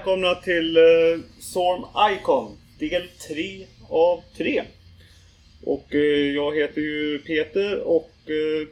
[0.00, 4.62] Välkomna till uh, Storm Icon del 3 av 3.
[5.64, 8.68] Och uh, jag heter ju Peter och uh,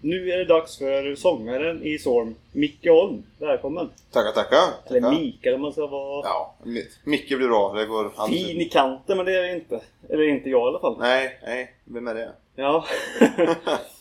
[0.00, 3.22] nu är det dags för sångaren i Storm, Micke Holm.
[3.38, 3.90] Välkommen!
[4.12, 4.56] Tackar, tackar!
[4.90, 5.20] Eller tackar.
[5.20, 7.72] Mikael om man ska vara Ja, Mi- Micke blir bra.
[7.72, 8.46] Det går alltid.
[8.46, 9.80] fin i kanten, men det är det inte.
[10.08, 10.96] Eller inte jag i alla fall.
[10.98, 11.74] Nej, nej.
[11.84, 12.32] Vem är det?
[12.56, 12.84] Ja.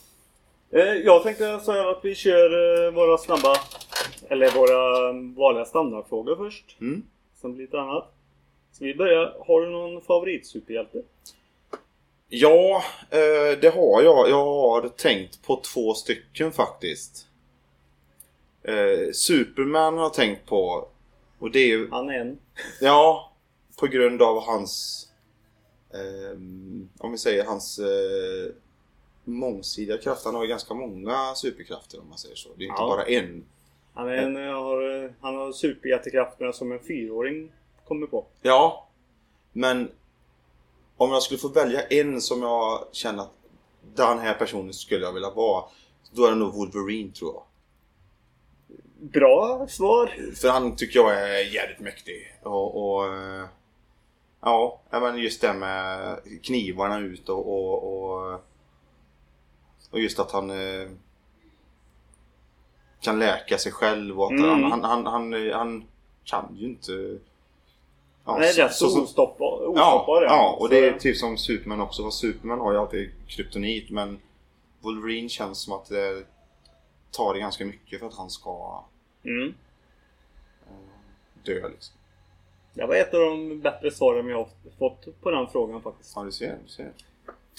[0.71, 3.55] Eh, jag tänkte säga att vi kör eh, våra snabba,
[4.29, 6.77] eller våra vanliga standardfrågor först.
[6.81, 7.03] Mm.
[7.41, 8.13] Sen blir lite annat.
[8.71, 9.35] Så vi börjar.
[9.47, 11.01] Har du någon favoritsuperhjälte?
[12.27, 14.29] Ja, eh, det har jag.
[14.29, 17.25] Jag har tänkt på två stycken faktiskt.
[19.13, 20.87] Superman har jag tänkt på.
[21.39, 21.89] Och det är ju...
[21.91, 22.39] Han är en.
[22.81, 23.31] Ja,
[23.79, 25.05] på grund av hans...
[26.99, 27.79] om vi säger hans
[29.29, 30.25] mångsidiga kraft.
[30.25, 32.49] Han har ju ganska många superkrafter om man säger så.
[32.55, 32.87] Det är inte Ja.
[32.87, 33.45] bara en.
[33.93, 37.51] Han, är en, har, eh, han har superhjältekrafterna som en fyraåring
[37.87, 38.25] kommer på.
[38.41, 38.87] Ja,
[39.53, 39.91] men
[40.97, 43.31] om jag skulle få välja en som jag känner att
[43.95, 45.63] den här personen skulle jag vilja vara.
[46.11, 47.43] Då är det nog Wolverine tror jag.
[49.01, 50.15] Bra svar!
[50.35, 52.35] För han tycker jag är jävligt mäktig.
[52.43, 53.45] Och, och eh,
[54.41, 58.39] ja, ja, men just det med knivarna ut och, och, och,
[59.91, 60.87] och just att han eh,
[63.01, 64.49] kan läka sig själv och att Mm.
[64.49, 65.85] han, han, han, han, han
[66.23, 67.19] kan ju inte...
[68.25, 69.61] Ja, så- rätt så- så- ostoppbar.
[69.75, 72.03] Ja, ostoppbar ja, och Så- det är typ som Superman också.
[72.03, 74.19] Fast Superman har ju alltid kryptonit men
[74.79, 76.23] Wolverine känns som att det
[77.11, 78.83] tar det ganska mycket för att han ska
[79.23, 79.53] Mm.
[81.43, 81.95] dö liksom.
[82.73, 84.49] Det var ett av de bättre svaren jag har
[84.79, 86.13] fått på den frågan faktiskt.
[86.15, 86.57] Ja, du ser.
[86.63, 86.91] Du ser.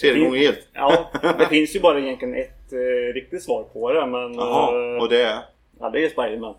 [0.00, 0.68] Tredje gången helt.
[0.72, 4.34] Ja, det finns ju bara egentligen ett eh, riktigt svar på det men...
[4.34, 5.42] Jaha, eh, och det är?
[5.78, 6.54] Ja, det är Spiderman.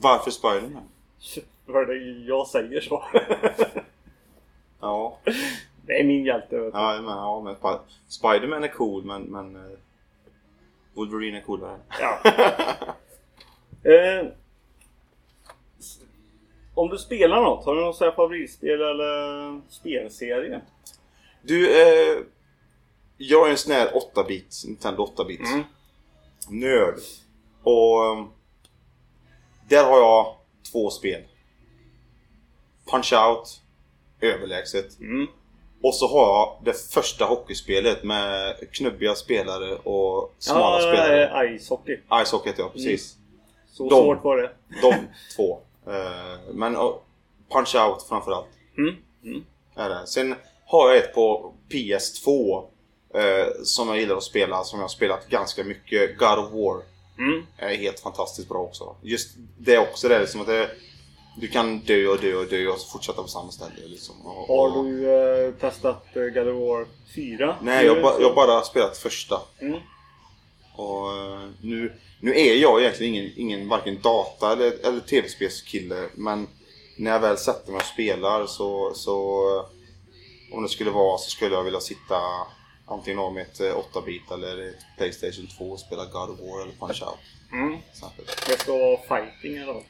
[0.00, 0.88] Varför Spiderman?
[1.66, 3.04] För det jag säger så.
[4.80, 5.18] Ja,
[5.86, 6.58] det är min hjälte.
[6.58, 6.78] Vet du.
[6.78, 7.78] ja men, ja, men Spi-
[8.08, 9.78] Spiderman är cool men, men eh,
[10.94, 11.78] Wolverine är coolare.
[12.00, 12.20] Ja.
[13.90, 14.26] eh,
[16.74, 20.60] om du spelar något, har du något favoritspel eller spelserie?
[21.42, 22.18] Du, eh,
[23.16, 25.62] jag är en sån här 8-bit, Nintendo 8-bit Mm.
[26.48, 26.94] nörd.
[27.62, 28.24] Och eh,
[29.68, 30.36] där har jag
[30.72, 31.22] två spel.
[32.86, 33.60] Punch-Out,
[34.20, 35.00] överlägset.
[35.00, 35.26] Mm.
[35.82, 41.46] Och så har jag det första hockeyspelet med knubbiga spelare och smala Ja, spelare.
[41.54, 41.96] eh, Ice Hockey.
[42.24, 43.16] Ice Hockey heter jag, precis.
[43.72, 43.90] Så De.
[44.02, 44.50] svårt var det.
[44.82, 44.94] De
[45.36, 45.60] två.
[45.86, 46.76] Eh, men
[47.48, 48.48] Punch-Out framförallt.
[48.78, 48.94] Mm.
[49.24, 49.44] Mm.
[49.74, 50.06] Är det.
[50.06, 50.34] Sen
[50.66, 52.64] har jag ett på PS2
[53.14, 56.18] eh, som jag gillar att spela, som jag har spelat ganska mycket.
[56.18, 56.82] God of War.
[57.18, 57.46] Mm.
[57.56, 58.96] är helt fantastiskt bra också.
[59.02, 60.70] Just det också, det är liksom att det,
[61.40, 63.86] du kan dö och dö och dö och fortsätta på samma ställe.
[63.86, 64.26] Liksom.
[64.26, 67.56] Och, Har och, du eh, testat eh, God of War 4?
[67.62, 69.40] Nej, jag, ba, jag har bara spelat första.
[69.60, 69.80] Mm.
[70.76, 76.08] Och eh, nu, nu är jag egentligen ingen, ingen varken data eller, eller tv-spelskille.
[76.14, 76.48] Men
[76.96, 79.40] när jag väl sätter mig och spelar så, så
[80.52, 82.20] om det skulle vara så skulle jag vilja sitta
[82.86, 86.62] antingen av med ett eh, 8-bit eller ett Playstation 2 och spela God of War
[86.62, 87.16] eller Punch-Out.
[87.52, 87.78] Mm.
[88.46, 89.82] Det ska vara fighting eller?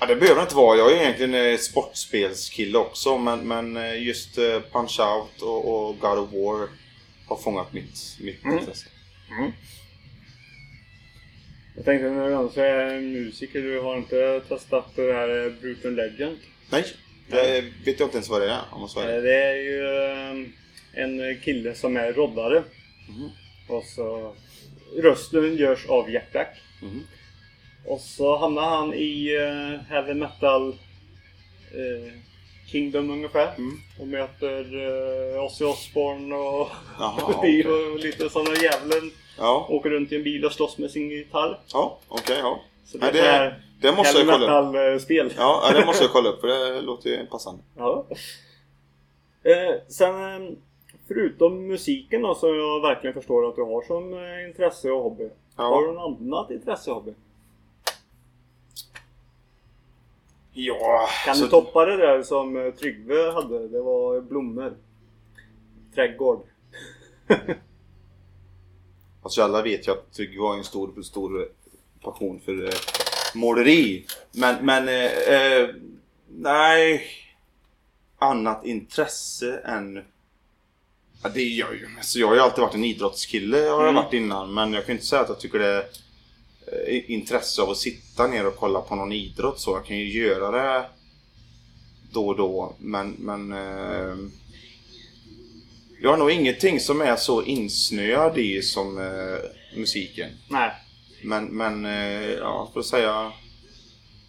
[0.00, 0.78] Ja, det behöver det inte vara.
[0.78, 6.18] Jag är egentligen eh, sportspelskille också men, men eh, just eh, Punch-Out och, och God
[6.18, 6.68] of War
[7.26, 8.58] har fångat mitt, mitt Mm.
[8.58, 8.86] intresse.
[9.38, 9.52] Mm.
[11.76, 15.94] Jag tänkte när du ändå är musiker, du har inte testat det här eh, Brutal
[15.94, 16.38] Legend?
[16.70, 16.84] Nej,
[17.28, 19.22] det vet jag inte ens vad det är om man Eh, är.
[19.22, 20.48] Det är ju eh,
[20.94, 22.62] en kille som är roddare.
[23.08, 23.30] Mhm.
[23.68, 24.34] Och så
[25.02, 26.56] rösten görs av Jack Black.
[26.82, 27.02] Mhm.
[27.86, 30.68] Och så hamnar han i uh, heavy metal
[31.70, 32.12] eh,
[32.66, 33.54] Kingdom ungefär.
[33.58, 33.76] Mm.
[34.00, 37.22] Och möter uh, Ozzy Osbourne och, Jaha,
[37.94, 39.10] och lite sådana djävulen.
[39.38, 41.60] Ja, Åker runt i en bil och slåss med sin gitarr.
[41.72, 42.60] ja okej, ja.
[42.84, 44.72] Så det, det- är Det måste jag kolla upp.
[44.74, 45.32] metal-spel.
[45.36, 47.62] Ja, det måste jag kolla upp för det låter ju passande.
[47.76, 48.06] Ja.
[49.44, 50.14] Eh, sen
[50.46, 50.52] eh,
[51.14, 55.28] förutom musiken då, som jag verkligen förstår att du har som eh, intresse och hobby.
[55.56, 55.62] Ja.
[55.64, 57.14] Har du något annat intresse och hobby?
[60.52, 63.68] Ja, Kan så- du toppa det där som eh, Tryggve hade?
[63.68, 64.74] Det var blommor.
[65.94, 66.42] Trädgård.
[69.22, 71.48] Alltså alla vet ju att Trygve har en stor, stor
[72.02, 72.70] passion för eh,
[73.34, 74.06] måleri.
[74.32, 75.68] Men, men eh, eh,
[76.28, 77.02] nej.
[78.18, 80.04] Annat intresse än...
[81.22, 81.88] Ja, det är jag ju.
[81.96, 83.94] Alltså, jag har ju alltid varit en idrottskille har jag Mm.
[83.94, 84.54] varit innan.
[84.54, 85.78] Men jag kan inte säga att jag tycker det
[86.88, 89.70] eh, intresse av att sitta ner och kolla på någon idrott så.
[89.70, 90.86] Jag kan ju göra det
[92.12, 94.16] då och då men, men eh,
[96.02, 99.38] jag har nog ingenting som är så insnöad i som eh,
[99.78, 100.30] musiken.
[100.48, 100.70] Nej.
[101.24, 103.32] Men, men eh, ja, för att säga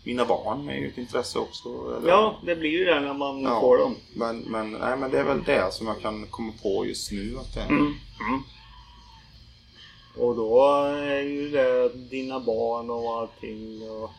[0.03, 1.69] mina barn är ju ett intresse också.
[1.97, 2.09] Eller?
[2.09, 3.61] Ja, det blir ju det när man Ja.
[3.61, 3.95] får dem.
[4.13, 7.37] Men, men, nej, men det är väl det som jag kan komma på just nu.
[7.39, 7.85] Att det, Mm.
[7.85, 8.43] Mm.
[10.17, 13.89] Och då är ju det dina barn och allting.
[13.91, 14.11] Och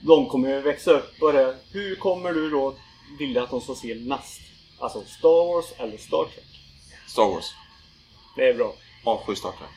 [0.00, 1.56] de kommer ju växa upp på det.
[1.72, 2.74] Hur kommer du då
[3.18, 4.40] vilja att de ska se mest?
[4.78, 6.60] Alltså Star Wars eller Star Trek?
[7.08, 7.54] Star Wars.
[8.36, 8.74] Det är bra.
[9.04, 9.70] Avsky Star Trek.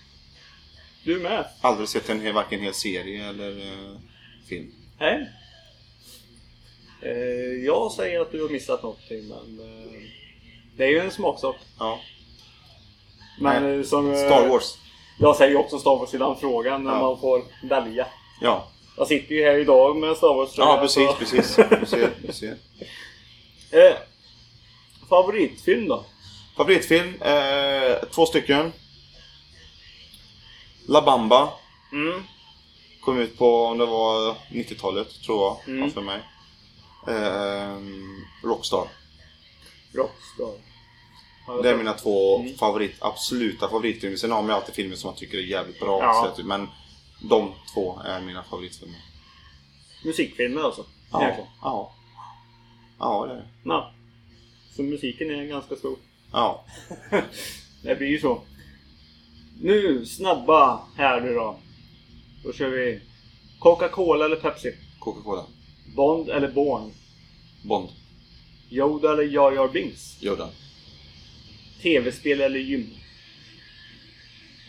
[1.04, 1.46] Du med?
[1.62, 3.92] Aldrig sett en varken hel serie eller eh,
[4.50, 4.72] film.
[5.00, 5.28] Nej.
[7.02, 10.02] Eh, jag säger att du har missat någonting men eh,
[10.78, 11.56] det är ju en smaksak.
[11.80, 12.00] Ja.
[13.42, 13.78] Men Nej.
[13.80, 14.78] eh, som, eh, Star Wars.
[15.20, 17.02] Jag säger också Star Wars i den frågan när Ja.
[17.02, 18.08] man får välja.
[18.42, 18.68] Ja,
[18.98, 21.56] Jag sitter ju här idag med Star Wars ja precis, precis.
[21.80, 22.58] Du ser, du ser.
[23.72, 23.96] Eh,
[25.10, 26.06] favoritfilm då?
[26.58, 27.22] Favoritfilm?
[27.22, 28.74] Eh, två stycken.
[30.88, 31.54] La Bamba.
[31.92, 32.24] Mm.
[33.10, 35.92] Kom ut på, om det var 90-talet tror jag, Mm.
[35.92, 36.20] för mig.
[37.08, 38.88] Ehm, Rockstar.
[39.94, 40.54] Rockstar.
[41.64, 42.58] Det är mina två Mm.
[42.58, 44.18] favorit, absoluta favoritfilmer.
[44.18, 46.00] Sen har man alltid filmer som man tycker är jävligt bra.
[46.04, 46.34] Ja.
[46.38, 46.68] Så Men
[47.30, 48.98] de två är mina favoritfilmer.
[50.06, 50.86] Musikfilmer alltså?
[51.12, 51.50] Ja, Egentligen.
[51.62, 51.94] ja.
[53.00, 53.48] Ja, det är det.
[53.64, 53.92] Ja.
[54.76, 55.98] Så musiken är ganska stor.
[56.32, 56.66] Ja.
[57.84, 58.42] Det blir ju så.
[59.62, 61.60] Nu snabba här nu då.
[62.44, 63.00] Då kör vi
[63.60, 64.76] Coca-Cola eller Pepsi?
[65.00, 65.46] Coca-Cola.
[65.96, 66.94] Bond eller Born?
[67.64, 67.90] Bond.
[68.70, 70.24] Yoda eller Jar Jar Binks?
[70.24, 70.50] Yoda.
[71.82, 72.90] TV-spel eller gym?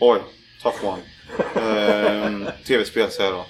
[0.00, 0.20] Oj,
[0.62, 1.02] tough one.
[1.54, 3.46] Ehm, Tv-spel säger jag då.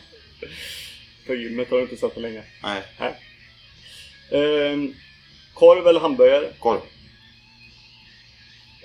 [1.27, 2.43] För gymmet har du inte sett på länge.
[2.63, 3.15] Nej, Nej.
[4.33, 4.95] Ehm,
[5.55, 6.53] korv eller hamburgare?
[6.59, 6.81] korv.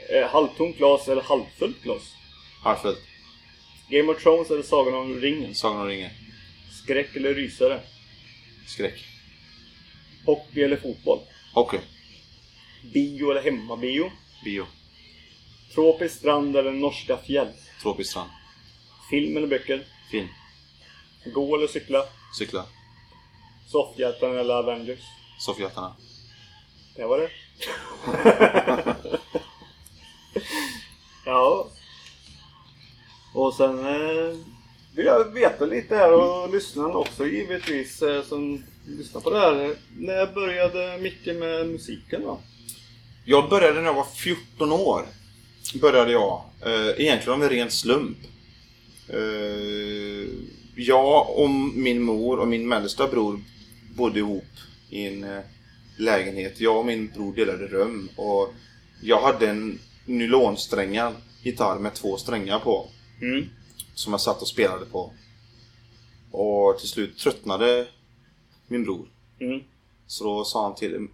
[0.09, 2.01] Eh, halvtomt glas eller halvfullt glas?
[2.63, 2.99] Harfullt.
[3.89, 5.55] Game of Thrones eller Sagan om ringen?
[5.55, 6.11] Sagan om ringen.
[6.71, 7.81] Skräck eller rysare?
[8.67, 9.05] Skräck.
[10.25, 11.19] Hockey eller fotboll?
[11.53, 11.79] Hockey.
[12.93, 14.11] Bio eller hemmabio?
[14.43, 14.65] Bio.
[15.73, 17.47] Tropisk strand eller norska fjäll?
[17.81, 18.29] Tropisk strand.
[19.09, 19.85] Film eller böcker?
[20.11, 20.27] Film.
[21.25, 22.05] Gå eller cykla?
[22.37, 22.65] Cykla.
[23.67, 24.99] Soffhjältarna eller Avengers?
[25.39, 25.95] Soffhjältarna.
[26.95, 27.29] Det var det.
[31.25, 31.69] ja.
[33.35, 34.37] Och sen eh,
[34.95, 39.75] vill jag veta lite här och lyssnarna också givetvis eh, som lyssnar på det här.
[39.97, 42.39] När började Micke med musiken då?
[43.25, 45.05] Jag började när jag var 14 år.
[45.81, 46.43] Började jag.
[46.61, 48.17] Eh, egentligen av en ren slump.
[49.09, 50.29] Eh,
[50.75, 53.39] jag och min mor och min mellersta bror
[53.95, 54.53] bodde ihop
[54.89, 55.43] i en eh,
[55.97, 56.59] lägenhet.
[56.59, 58.53] Jag och min bror delade rum och
[59.01, 62.89] jag hade en nylonsträngad gitarr med två strängar på.
[63.21, 63.49] Mm.
[63.93, 65.13] Som jag satt och spelade på.
[66.31, 67.87] Och till slut tröttnade
[68.67, 69.07] min bror.
[69.39, 69.63] Mm.
[70.07, 71.07] Så då sa han till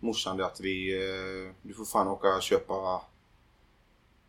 [0.00, 3.02] morsan det att vi, eh, du får fan åka och köpa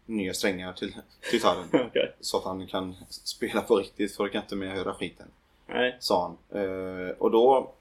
[0.05, 1.67] nya strängar till, till gitarren.
[1.87, 2.15] Okej.
[2.21, 5.27] Så att han kan spela på riktigt för jag kan inte mer höra skiten.
[5.67, 5.97] Nej.
[5.99, 6.21] Sa
[6.51, 6.61] han.
[6.61, 7.73] Eh, och då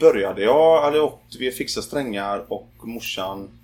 [0.00, 3.58] började jag, eller åkt, vi fixade strängar och morsan,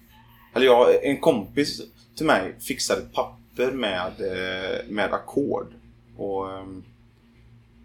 [0.55, 1.83] eller jag, en kompis
[2.17, 5.75] till mig fixade ett papper med, eh, med ackord.
[6.17, 6.85] Och, ehm,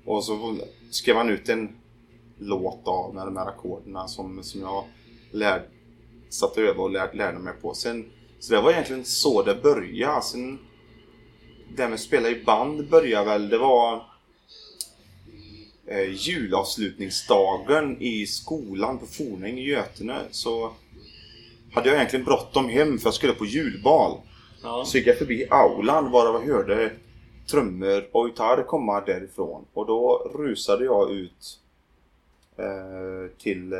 [0.05, 0.57] och så
[0.91, 1.69] skrev han ut en
[2.37, 4.83] låt av med de här ackorden som, som jag
[5.31, 5.65] lärde,
[6.29, 7.73] och över och lär, lärde mig på.
[7.73, 8.05] Sen,
[8.39, 10.21] så det var egentligen så det började.
[10.21, 10.59] Sen,
[11.75, 14.03] det med att spela i band började väl, det var
[15.87, 20.71] eh, julavslutningsdagen i skolan på Fornäng i Götene så
[21.73, 24.21] hade jag egentligen bråttom hem för jag skulle på julbal.
[24.63, 24.85] Ja.
[24.85, 26.91] Så gick jag förbi aulan varav jag hörde
[27.51, 29.65] trummor och gitarr komma därifrån.
[29.73, 31.59] Och då rusade jag ut
[32.57, 33.79] eh, till eh,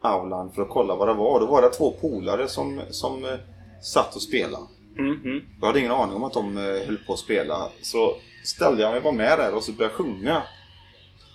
[0.00, 1.40] aulan för att kolla vad det var.
[1.40, 3.38] Då var det två polare som, som eh,
[3.82, 4.64] satt och spelade.
[4.98, 5.44] Mm, mm.
[5.60, 7.68] Jag hade ingen aning om att de eh, höll på att spela.
[7.82, 10.42] Så ställde jag mig var med där och så började jag sjunga.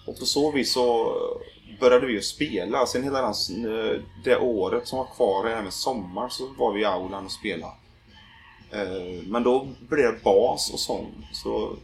[0.07, 1.13] Och på så vis så
[1.79, 2.85] började vi spela.
[2.85, 6.73] Sen hela den, eh, det året som var kvar, det här med sommar, så var
[6.73, 7.73] vi i aulan och spelade.
[8.71, 11.27] Eh, Men då blev det bas och sång.
[11.33, 11.75] Så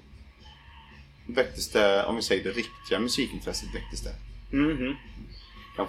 [1.27, 4.13] väcktes det, om vi säger det riktiga musikintresset väcktes det.
[4.57, 4.95] Mm, mm.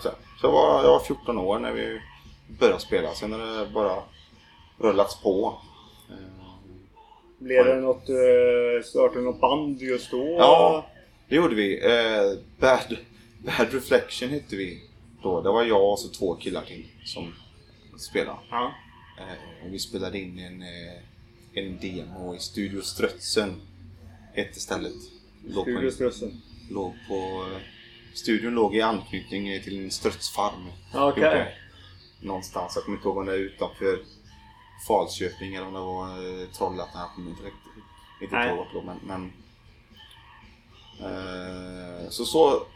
[0.02, 0.14] Säga.
[0.40, 2.00] Så jag var, jag var 14 år när vi
[2.58, 3.14] började spela.
[3.14, 4.02] Sen har det bara
[4.78, 5.58] rullats på.
[6.10, 6.16] Eh,
[7.38, 10.36] Blev det något, eh, startade något band just då?
[10.38, 10.86] Ja,
[11.28, 11.80] det gjorde vi.
[12.58, 12.96] Bad,
[13.38, 14.82] Bad Reflection hette vi
[15.22, 15.40] då.
[15.40, 17.34] Det var jag och så två killar till som
[17.98, 18.38] spelade.
[18.50, 18.72] Ja.
[19.18, 21.02] Eh, vi spelade in en, eh,
[21.54, 23.60] en demo i Studio Strötsen.
[24.34, 24.92] Hette stället.
[25.46, 26.42] Låg Studio en, Strössen.
[26.70, 27.60] låg på, eh,
[28.14, 30.68] studion låg i anknytning till en strötsfarm.
[30.94, 31.22] Okej.
[31.22, 31.52] Gjorde
[32.20, 32.72] Någonstans.
[32.74, 33.98] Jag kommer inte ihåg om det är utanför
[34.88, 37.00] Falköping eller om det var Trollhättan.
[37.00, 37.62] Jag kommer inte riktigt
[38.22, 39.32] inte ihåg vart det låg, men, men
[41.00, 42.66] eh, så, så,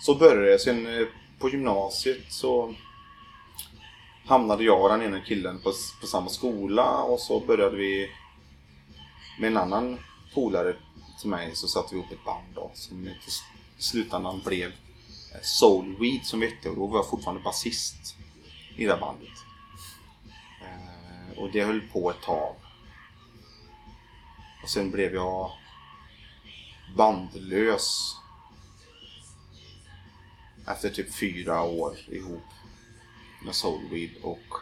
[0.00, 0.58] så började det.
[0.58, 2.74] Sen på gymnasiet så
[4.26, 8.10] hamnade jag och den ena killen på, på samma skola och så började vi
[9.40, 9.98] med en annan
[10.34, 10.76] polare
[11.20, 13.16] till mig så satte vi ihop ett band då som i
[13.78, 14.68] slutändan blev
[15.34, 18.16] eh, Soulweed som vi hette och då var jag fortfarande basist
[18.76, 19.38] i det bandet.
[20.60, 22.54] Eh, och det höll på ett tag.
[24.62, 25.52] Och sen blev jag
[26.96, 28.16] bandlös
[30.66, 32.42] efter typ fyra år ihop
[33.44, 34.54] med Soulweed och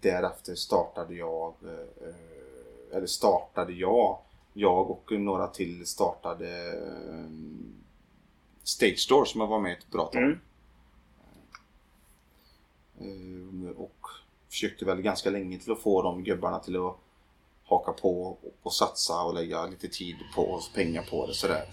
[0.00, 4.18] därefter startade jag eh, eller startade jag
[4.52, 7.30] jag och några till startade eh,
[8.62, 10.22] Stage Store som jag var med ett bra tag.
[10.22, 10.40] Mm.
[13.66, 14.06] Eh, Och
[14.48, 16.96] försökte väl ganska länge till att få de gubbarna till att
[17.64, 21.64] haka på och, och satsa och lägga lite tid på och pengar på det sådär.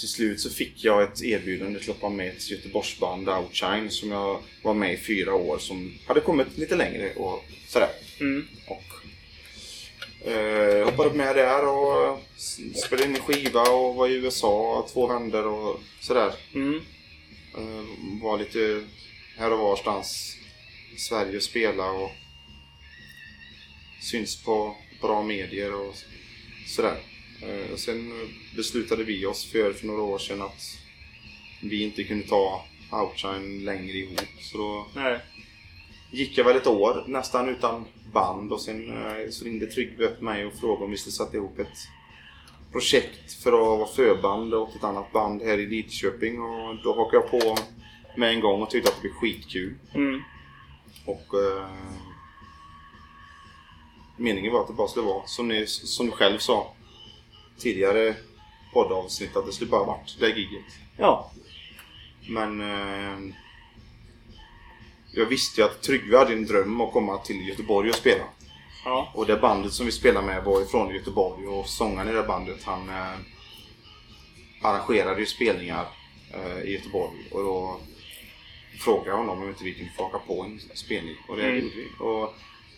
[0.00, 3.90] Till slut så fick jag ett erbjudande till att vara med i ett Göteborgsband, Outshine,
[3.90, 7.88] som jag var med i fyra år som hade kommit lite längre och sådär.
[8.20, 8.48] Mm.
[8.66, 8.84] Och
[10.30, 12.18] eh, hoppade med där och
[12.84, 16.32] spelade in en skiva och var i USA två vändor och sådär.
[16.54, 16.80] Mm.
[17.54, 18.84] Eh, var lite
[19.38, 20.36] här och varstans
[20.94, 22.10] i Sverige och spela och
[24.02, 25.94] syns på bra medier och
[26.66, 27.09] sådär.
[27.42, 28.12] Eh, Sen
[28.56, 30.62] beslutade vi oss för, för några år sedan att
[31.62, 34.20] vi inte kunde ta Outshine längre ihop.
[34.40, 35.18] Så då Nej.
[36.10, 40.20] gick jag väl ett år nästan utan band och sen eh, så ringde Tryggve upp
[40.20, 41.78] mig och frågade om vi skulle sätta ihop ett
[42.72, 47.16] projekt för att vara förband åt ett annat band här i Lidköping och då hakade
[47.16, 47.56] jag på
[48.16, 49.74] med en gång och tyckte att det blev skitkul.
[49.94, 50.22] Mm.
[51.04, 51.68] Och eh,
[54.16, 56.74] meningen var att det bara skulle vara som, ni, som du själv sa
[57.60, 58.14] tidigare
[58.72, 60.64] poddavsnitt att det skulle bara varit det giget.
[60.96, 61.30] Ja.
[62.28, 63.34] Men eh,
[65.12, 68.24] jag visste ju att Tryggve hade en dröm att komma till Göteborg och spela.
[68.84, 69.12] Ja.
[69.14, 72.64] Och det bandet som vi spelade med var ifrån Göteborg och sångaren i det bandet
[72.64, 73.14] han eh,
[74.62, 75.86] arrangerade ju spelningar
[76.34, 77.80] eh, i Göteborg och då
[78.78, 81.54] frågade jag honom om inte vi kunde få haka på en spelning och det Mm.
[81.64, 81.88] gjorde vi.
[81.98, 82.34] Och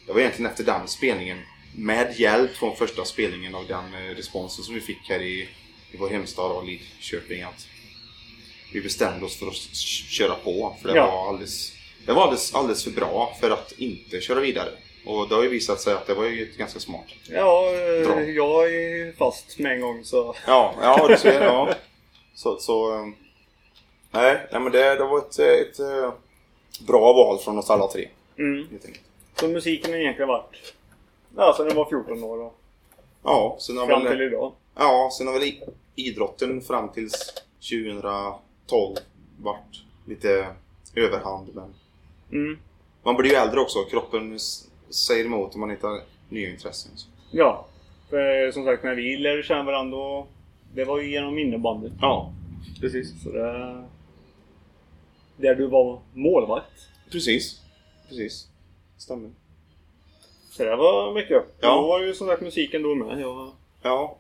[0.07, 1.39] det var egentligen efter den spelningen
[1.77, 5.49] med hjälp från första spelningen av den eh, responsen som vi fick här i,
[5.93, 7.67] i vår hemstad av Lidköping att
[8.73, 9.55] vi bestämde oss för att
[10.11, 10.77] köra på.
[10.83, 11.07] För det Ja.
[11.11, 11.73] var, alldeles,
[12.07, 14.71] det var alldeles, alldeles för bra för att inte köra vidare.
[15.07, 17.07] Och det har ju visat sig att det var ju ganska smart.
[17.29, 18.23] Ja, eh, Bra.
[18.23, 20.35] jag är fast med en gång så...
[20.47, 21.41] Ja, ja du ser.
[21.45, 21.75] Ja.
[22.35, 23.07] Så, så eh,
[24.11, 25.77] nej, nej, men det, det var ett, ett,
[26.87, 28.09] bra val från oss alla tre.
[28.39, 28.69] Mm.
[29.35, 30.75] Så musiken har egentligen varit...
[31.37, 32.59] Ja, sen jag var 14 år och
[33.25, 34.53] Ja, sen har fram väl, till idag.
[34.75, 35.53] ja, sen har väl
[35.97, 37.35] idrotten fram tills
[37.71, 38.97] 2012
[39.43, 40.47] varit lite
[40.97, 41.49] överhand.
[41.55, 41.75] Men
[42.33, 42.59] Mm.
[43.03, 43.79] man blir ju äldre också.
[43.85, 44.39] Kroppen
[44.91, 46.93] säger emot om man har nya intressen.
[46.97, 47.09] Så.
[47.31, 47.67] Ja.
[48.11, 50.27] För som sagt, när vi lärde känna varandra då...
[50.75, 51.93] Det var ju genom innebandet.
[52.01, 52.33] Ja,
[52.81, 53.23] precis.
[53.23, 53.85] Så det...
[55.37, 56.89] Där du var målvakt.
[57.11, 57.61] Precis.
[58.09, 58.49] Precis.
[58.97, 59.31] Stämmer.
[60.53, 61.45] Så det var mycket.
[61.61, 61.75] Ja.
[61.75, 63.21] Då var ju som sagt musiken då med.
[63.21, 63.51] Jag
[63.83, 64.17] Ja,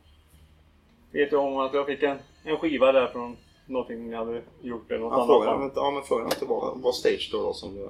[1.13, 3.37] vet ju om att jag fick en, en skiva där från
[3.67, 5.27] någonting jag hade gjort eller något ja annat.
[5.27, 7.89] frågan, ja, men frågan inte var, var stage då, då som det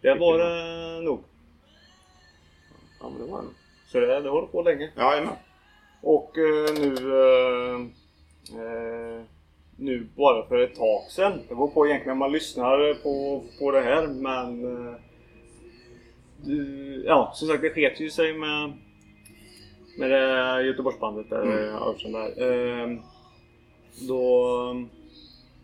[0.00, 1.20] Det var det nog.
[3.00, 3.48] Ja, men det var det.
[3.86, 4.90] Så det, det håller på länge.
[4.96, 5.34] Jajamän.
[6.02, 6.94] Och eh, nu...
[7.22, 7.80] Eh,
[8.60, 9.22] eh,
[9.76, 11.42] nu bara för ett tag sedan.
[11.48, 14.64] Det var på egentligen man lyssnar på, på det här men...
[16.48, 18.72] Eh, ja, som sagt det sket ju sig med...
[19.98, 21.74] Med det Göteborgsbandet där, Mm.
[21.74, 22.42] Arvsen där.
[22.42, 22.98] Eh,
[24.08, 24.86] då...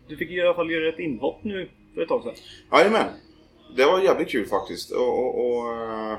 [0.09, 2.35] Du fick i alla fall göra ett inhopp nu för ett tag sedan.
[2.73, 3.07] Jajamän.
[3.77, 4.91] Det var jävligt kul faktiskt.
[4.91, 6.19] Och, och, och, eh,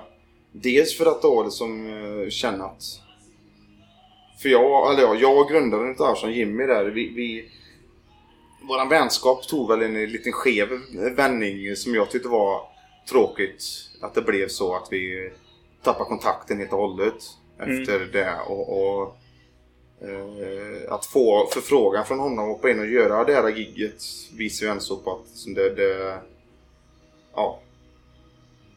[0.51, 2.84] dels för att då liksom eh, känna att...
[4.41, 7.50] För jag, eller ja, jag och grundaren utav Arvsson, Jimmy där, vi, vi...
[8.62, 10.70] Våran vänskap tog väl en liten skev
[11.15, 12.62] vändning som jag tyckte var
[13.10, 13.63] tråkigt.
[14.01, 15.31] Att det blev så att vi
[15.84, 17.24] tappat kontakten helt och hållet
[17.60, 18.36] efter det.
[18.48, 19.17] Och, och
[20.01, 24.03] eh, att få förfrågan från honom att hoppa in och göra det här gigget
[24.38, 26.20] visar ju ändå på att det, det
[27.36, 27.60] ja,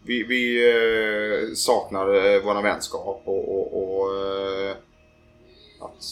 [0.07, 4.77] vi, vi eh, saknar eh, våra vänskap och, och, och eh,
[5.81, 6.05] att...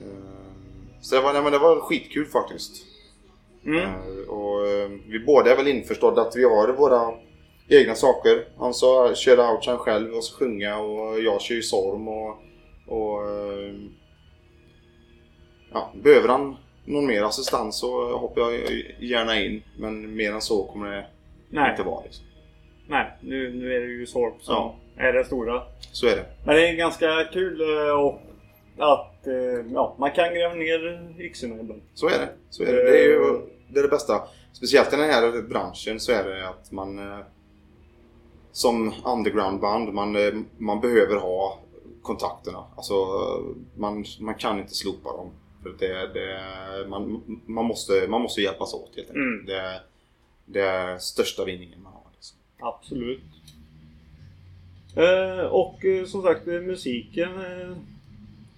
[0.00, 0.46] Eh,
[1.00, 2.72] så det var, nej, men det var skitkul faktiskt.
[3.64, 3.82] Mm.
[3.82, 7.14] Eh, och eh, vi båda är väl införstådda att vi har våra
[7.68, 8.44] egna saker.
[8.58, 12.36] Han så kör outchan själv och så sjunga och jag kör ju storm och...
[12.86, 13.74] och eh,
[15.72, 18.60] ja, behöver han någon mer assistans så hoppar jag
[19.00, 19.62] gärna in.
[19.78, 21.06] Men mer än så kommer det
[21.50, 22.04] Nej, inte vara.
[22.04, 22.24] Liksom.
[22.88, 24.76] nej nu, nu är det ju Sorp som Ja.
[24.96, 25.62] är det stora.
[25.92, 26.24] Så är det.
[26.44, 28.20] Men det är ganska kul eh, och
[28.78, 31.82] att eh, ja, man kan gräva ner yxorna ibland.
[31.94, 32.28] Så är det.
[32.50, 32.84] Så är det.
[32.90, 34.22] det är ju det, är det bästa.
[34.52, 37.18] Speciellt i den här branschen så är det att man eh,
[38.56, 41.58] som undergroundband, man, eh, man behöver ha
[42.02, 42.64] kontakterna.
[42.76, 42.94] Alltså
[43.74, 45.30] man, man kan inte slopa dem.
[45.62, 49.16] För det, det, man, man, måste, man måste hjälpas åt helt enkelt.
[49.16, 49.46] Mm.
[49.46, 49.80] Det,
[50.44, 52.02] det är största vinningen man har.
[52.14, 52.38] Liksom.
[52.60, 53.20] Absolut.
[54.96, 57.76] Eh, och eh, som sagt, eh, musiken eh,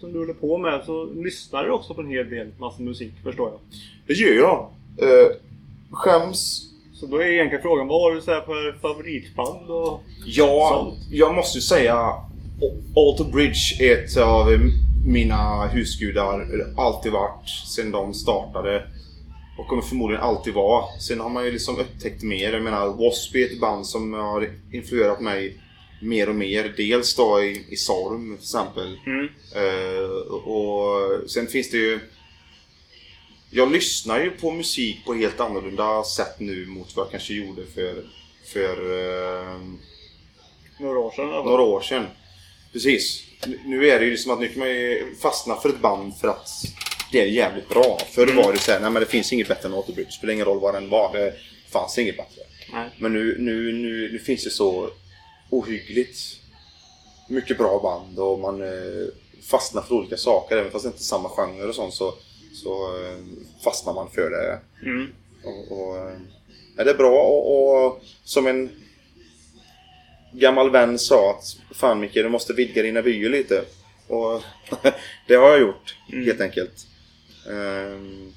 [0.00, 3.12] som du håller på med så lyssnar du också på en hel del massa musik
[3.24, 3.60] förstår jag.
[4.06, 4.70] Det gör jag.
[4.98, 5.36] Eh,
[5.90, 6.67] skäms
[7.00, 9.70] Så då är egentligen frågan, vad har du så här för favoritband?
[9.70, 10.02] Och...
[10.26, 10.98] Ja, Sånt.
[11.10, 11.94] jag måste ju säga
[12.96, 14.46] Alter Bridge är ett av
[15.06, 16.46] mina husgudar.
[16.76, 18.84] Alltid varit sen de startade.
[19.58, 20.84] Och kommer förmodligen alltid vara.
[21.00, 22.52] Sen har man ju liksom upptäckt mer.
[22.52, 23.42] Jag menar, W.A.S.P.
[23.42, 25.56] är ett band som har influerat mig
[26.02, 26.74] mer och mer.
[26.76, 28.98] Dels då i, i Sorm till exempel.
[29.06, 29.28] Mm.
[29.54, 32.00] Eh, och sen finns det ju...
[33.50, 37.66] Jag lyssnar ju på musik på helt annorlunda sätt nu mot vad jag kanske gjorde
[37.66, 38.04] för,
[38.52, 38.76] för
[39.50, 39.58] eh,
[40.80, 41.44] Några år sedan fall.
[41.44, 42.06] några år sedan.
[42.72, 43.22] Precis.
[43.64, 46.28] Nu- är det ju som att nu kan man ju fastna för ett band för
[46.28, 46.48] att
[47.12, 47.98] det är jävligt bra.
[48.10, 48.36] Förr Mm.
[48.36, 50.10] var det så här, nej men det finns inget bättre än Autobridge.
[50.10, 51.12] Spelar ingen roll vad den var.
[51.12, 51.34] Det
[51.70, 52.42] fanns inget bättre.
[52.72, 52.88] Nej.
[52.98, 54.90] Men nu, nu, nu, nu finns det så
[55.50, 56.18] ohyggligt
[57.28, 59.06] mycket bra band och man eh,
[59.50, 60.56] fastnar för olika saker.
[60.56, 62.14] Även fast det inte är samma genre och sånt så,
[62.52, 63.18] så eh,
[63.64, 64.60] fastnar man för det.
[64.82, 65.12] Mm.
[65.44, 66.16] Och, och, eh,
[66.76, 68.70] ja, det är bra och, och som en
[70.32, 73.64] gammal vän sa att Fan Micke, du måste vidga dina vyer lite.
[74.06, 74.42] Och
[75.26, 76.24] det har jag gjort Mm.
[76.24, 76.86] helt enkelt.
[77.50, 78.32] Ehm,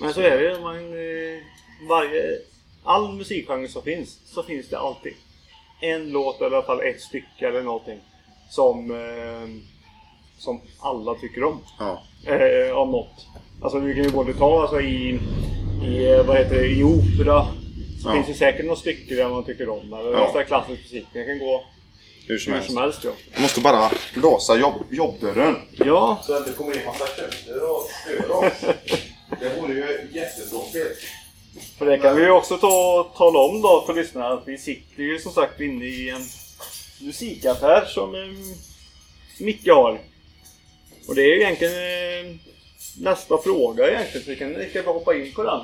[0.00, 0.60] Men så är det ju.
[0.60, 1.42] Man, eh,
[1.88, 2.38] varje,
[2.84, 5.12] all musikgenre som finns, så finns det alltid
[5.80, 8.00] en låt eller i alla fall ett stycke eller någonting
[8.50, 9.48] som, eh,
[10.38, 11.60] som alla tycker om.
[11.78, 12.02] ja.
[12.26, 13.26] Eh, om något.
[13.62, 15.20] Alltså vi kan ju både ta alltså, i,
[15.84, 17.46] i, eh, vad heter det, i opera.
[18.02, 18.12] Så Ja.
[18.12, 19.92] finns det säkert något stycke där man tycker om.
[19.92, 20.30] Eller Ja.
[20.34, 20.42] ja.
[20.44, 21.06] klassisk musik.
[21.12, 21.64] Det kan gå
[22.28, 22.72] Hur som hur helst.
[22.72, 23.04] som helst.
[23.04, 23.10] Ja.
[23.32, 25.56] Jag måste bara låsa jobb, jobbdörren.
[25.72, 28.52] ja, Så att det kommer in massa kunder och stör oss.
[29.40, 31.00] Det vore ju jättetråkigt.
[31.78, 35.02] för det kan vi ju också ta, tala om då för lyssnarna att vi sitter
[35.02, 36.22] ju som sagt inne i en
[37.06, 38.20] musikaffär som eh,
[39.44, 40.00] Micke har.
[41.08, 42.34] Och det är ju egentligen eh,
[43.00, 44.24] nästa fråga egentligen.
[44.24, 45.60] Så vi kan lika bra hoppa in på den.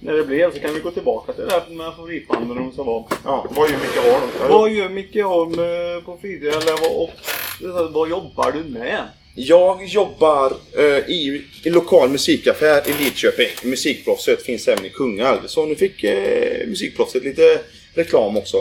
[0.00, 2.82] När det blev så kan vi gå tillbaka till det här med favoritbanden och så
[2.82, 3.04] var.
[3.24, 4.50] Ja, vad gör Micke Holm?
[4.50, 6.18] Vad gör Micke Holm eh, på?
[6.22, 9.08] Eller vad, och, vad jobbar du med?
[9.34, 13.70] Jag jobbar eh, i en lokal musikaffär i Lidköping.
[13.70, 15.46] Musikproffset finns även i Kungälv.
[15.46, 17.60] Så nu fick eh, Musikproffset lite
[17.94, 18.56] reklam också.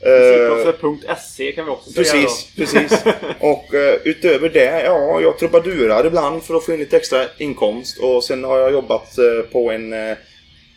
[0.00, 3.02] Eh, Musikproffset.se kan vi också säga Precis, precis.
[3.40, 7.98] Och eh, utöver det, ja, jag trubadurar ibland för att få in lite extra inkomst.
[7.98, 10.16] Och sen har jag jobbat eh, på en eh,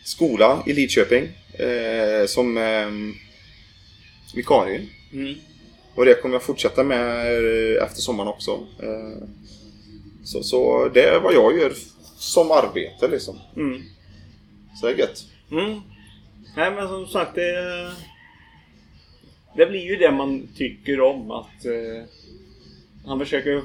[0.04, 2.88] skola i Lidköping eh, som eh,
[4.34, 4.86] vikarie.
[5.12, 5.18] då.
[5.18, 5.34] Mm.
[5.94, 7.26] Och det kommer jag fortsätta med
[7.76, 8.50] eh, efter sommaren också.
[8.82, 9.26] Eh,
[10.24, 11.72] Så, så det är vad jag gör
[12.18, 13.38] som arbete liksom.
[13.56, 13.82] Mm.
[14.80, 15.22] Så det är gött.
[15.50, 15.80] Mm.
[16.56, 17.90] Nej men som sagt det...
[19.56, 21.64] Det blir ju det man tycker om att...
[21.64, 22.04] Eh,
[23.06, 23.62] han försöker...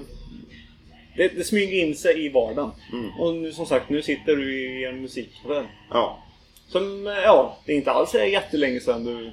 [1.18, 2.72] Det, det smyger in sig i vardagen.
[2.94, 3.20] Mm.
[3.20, 5.68] Och nu, som sagt, nu sitter du i en musikaffär.
[5.90, 6.24] Ja.
[6.68, 9.32] Som, eh, ja, det är inte alls är jättelänge sedan du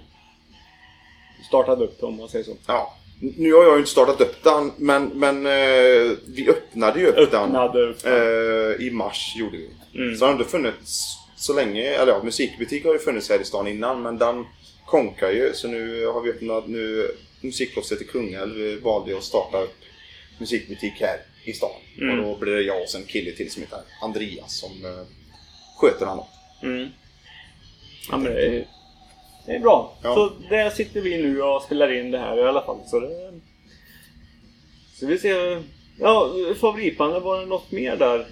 [1.48, 2.56] startade upp det, om man säger så.
[2.66, 2.96] ja.
[3.36, 7.30] Nu har jag ju inte startat upp den men, men eh, vi öppnade ju upp
[7.30, 7.42] den.
[7.56, 8.12] Öppnade den.
[8.12, 9.70] Eh, I mars gjorde vi.
[9.94, 10.16] Mm.
[10.16, 11.82] Så den har inte funnits så länge.
[11.82, 14.44] Eller ja, musikbutik har ju funnits här i stan innan men den
[14.92, 15.54] konkar ju.
[15.54, 19.78] Så nu har vi öppnat nu musikproffset i Kungälv Vi valde att starta upp
[20.38, 21.70] musikbutik här i stan.
[22.00, 22.18] Mm.
[22.18, 25.06] Och då blir det jag och en kille till som heter Andreas som eh,
[25.76, 26.26] sköter honom.
[26.62, 26.88] Mm.
[28.10, 28.66] Ja, men det är
[29.46, 29.98] det är bra.
[30.02, 30.14] Ja.
[30.14, 32.78] Så där sitter vi nu och spelar in det här i alla fall.
[32.86, 33.40] Så, det...
[34.94, 35.62] så vi ser...
[35.98, 38.26] Ja, favoritbandet, var det något mer där?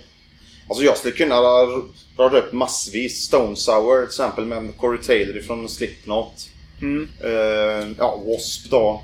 [0.70, 3.24] Alltså jag skulle kunna ra- rada upp massvis.
[3.24, 6.48] Stone Sour till exempel med Corey Taylor från Slipknot.
[6.82, 7.08] Mm.
[7.24, 8.68] Eh, ja, W.A.S.P.
[8.70, 9.02] då.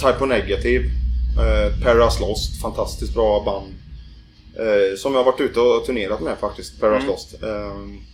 [0.00, 0.84] Type O Negative.
[0.84, 2.60] Uh, Paradise Lost.
[2.62, 3.74] Fantastiskt bra band.
[4.66, 6.80] Eh, som jag har varit ute och turnerat med faktiskt.
[6.80, 7.10] Paradise Mm.
[7.12, 7.42] Lost.
[7.42, 8.08] Eh,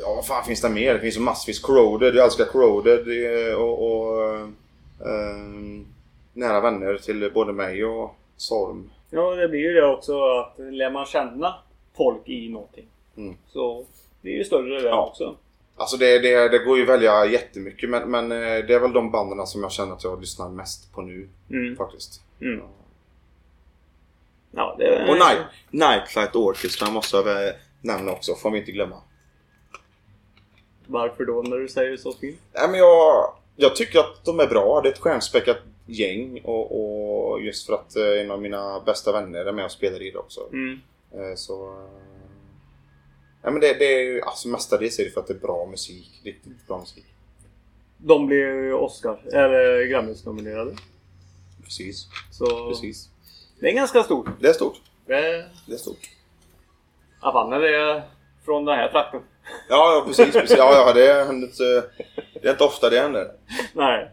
[0.00, 0.94] ja, vad fan finns det mer?
[0.94, 1.58] Det finns ju massvis.
[1.58, 2.14] Corroded.
[2.14, 3.00] Jag älskar Corroded.
[3.48, 4.34] eh, och, och
[5.00, 5.36] eh,
[6.32, 8.90] nära vänner till både mig och Sorm.
[9.14, 11.54] Ja, det blir ju det också att lär man känna
[11.96, 12.86] folk i någonting.
[13.16, 13.36] Mm.
[13.52, 13.84] Så
[14.22, 15.06] det är ju större det Ja.
[15.10, 15.36] också.
[15.76, 18.92] Alltså det, det, det går ju att välja jättemycket men, men eh, det är väl
[18.92, 21.76] de banden som jag känner att jag lyssnar mest på nu Mm.
[21.76, 22.20] faktiskt.
[22.40, 22.60] Mm.
[24.50, 25.38] Ja, det Och Night,
[25.70, 28.96] Nightlight Orchestra måste jag väl nämna också, får vi inte glömma.
[30.86, 32.40] Varför då när du säger så fint?
[32.52, 34.80] Nej, men jag, jag tycker att de är bra.
[34.82, 39.12] Det är ett stjärnspäckat gäng och, och just för att eh, en av mina bästa
[39.12, 40.40] vänner är med och spelar i det också.
[40.52, 40.80] Mm.
[41.14, 41.72] Eh, Så...
[41.72, 41.88] eh,
[43.46, 45.66] Ja, men det, det är ju alltså mestadels är det för att det är bra
[45.70, 46.20] musik.
[46.24, 47.04] Riktigt bra musik.
[47.96, 50.76] De blev Oscar, eller Grammis-nominerade.
[51.64, 52.06] Precis.
[52.30, 53.08] Så Precis.
[53.60, 54.26] det är ganska stort.
[54.40, 54.80] Det är stort.
[55.06, 55.50] Det...
[55.66, 56.10] Det är stort.
[57.20, 58.02] Havanna det är
[58.44, 59.20] från den här trakten.
[59.68, 60.32] Ja, ja precis.
[60.32, 60.56] precis.
[60.58, 61.84] Ja, ja, det, inte,
[62.42, 63.32] det är inte ofta det händer.
[63.72, 64.10] Nej.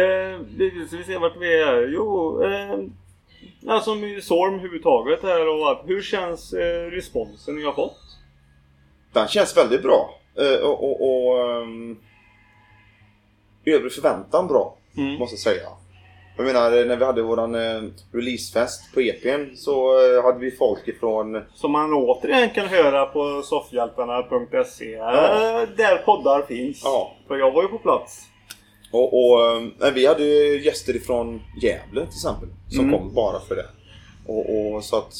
[0.00, 1.88] Eh, så vi ser vart vi är.
[1.94, 2.78] Jo, eh,
[3.72, 5.82] alltså med Sorm överhuvudtaget här och.
[5.86, 7.96] Hur känns eh, responsen ni har fått?
[9.12, 10.14] Den känns väldigt bra.
[10.38, 11.98] Eh, och och, och um,
[13.64, 15.14] övrig förväntan bra, Mm.
[15.18, 15.68] måste jag säga.
[16.36, 17.82] Jag menar, när vi hade våran eh,
[18.12, 21.42] releasefest på EPn så eh, hade vi folk ifrån...
[21.54, 24.90] Som man återigen kan höra på soffhjältarna.se.
[24.90, 25.12] Ja.
[25.62, 26.80] Eh, där poddar finns.
[26.84, 27.12] Ja.
[27.28, 28.26] För jag var ju på plats.
[28.90, 30.24] Och, och eh, vi hade
[30.56, 32.48] gäster ifrån Gävle till exempel.
[32.68, 32.98] Som Mm.
[32.98, 33.66] kom bara för det.
[34.26, 35.14] Och, och så att...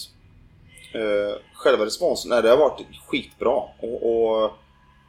[0.94, 3.62] Eh, själva responsen, nej, det har varit skitbra.
[3.80, 4.02] Och,
[4.42, 4.52] och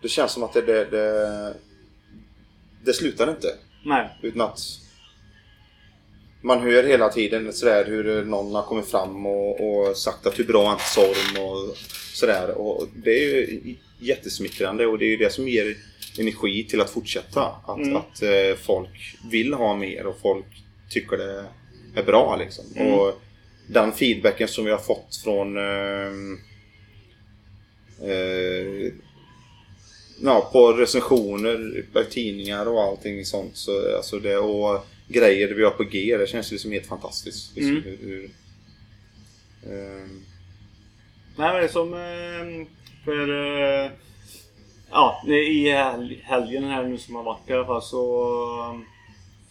[0.02, 1.54] det känns som att det, det, det,
[2.86, 3.48] det slutar inte.
[3.86, 4.10] Nej.
[4.22, 4.60] Utan att
[6.42, 10.44] man hör hela tiden sådär hur någon har kommit fram och, och sagt att hur
[10.44, 11.78] bra han Sorm och
[12.14, 12.58] sådär.
[12.58, 15.76] Och det är ju jättesmickrande och det är ju det som ger
[16.20, 17.42] energi till att fortsätta.
[17.66, 17.96] Att, Mm.
[17.96, 20.46] att eh, folk vill ha mer och folk
[20.90, 21.46] tycker det
[21.96, 22.66] är bra liksom.
[22.76, 22.94] Mm.
[22.94, 23.22] Och
[23.68, 26.40] den feedbacken som vi har fått från ehm,
[28.02, 28.94] eh,
[30.24, 33.58] ja, på recensioner tidningar och allting sånt.
[33.58, 37.56] Så, alltså det, och grejer vi har på G, det känns liksom helt fantastiskt.
[37.56, 37.84] Liksom, Mm.
[37.84, 38.30] hur, hur,
[39.74, 40.22] ehm,
[41.36, 42.68] Nej men det är som eh,
[43.06, 43.92] för...
[44.94, 45.70] Ja, i
[46.24, 48.24] helgen här nu som har varit i alla fall så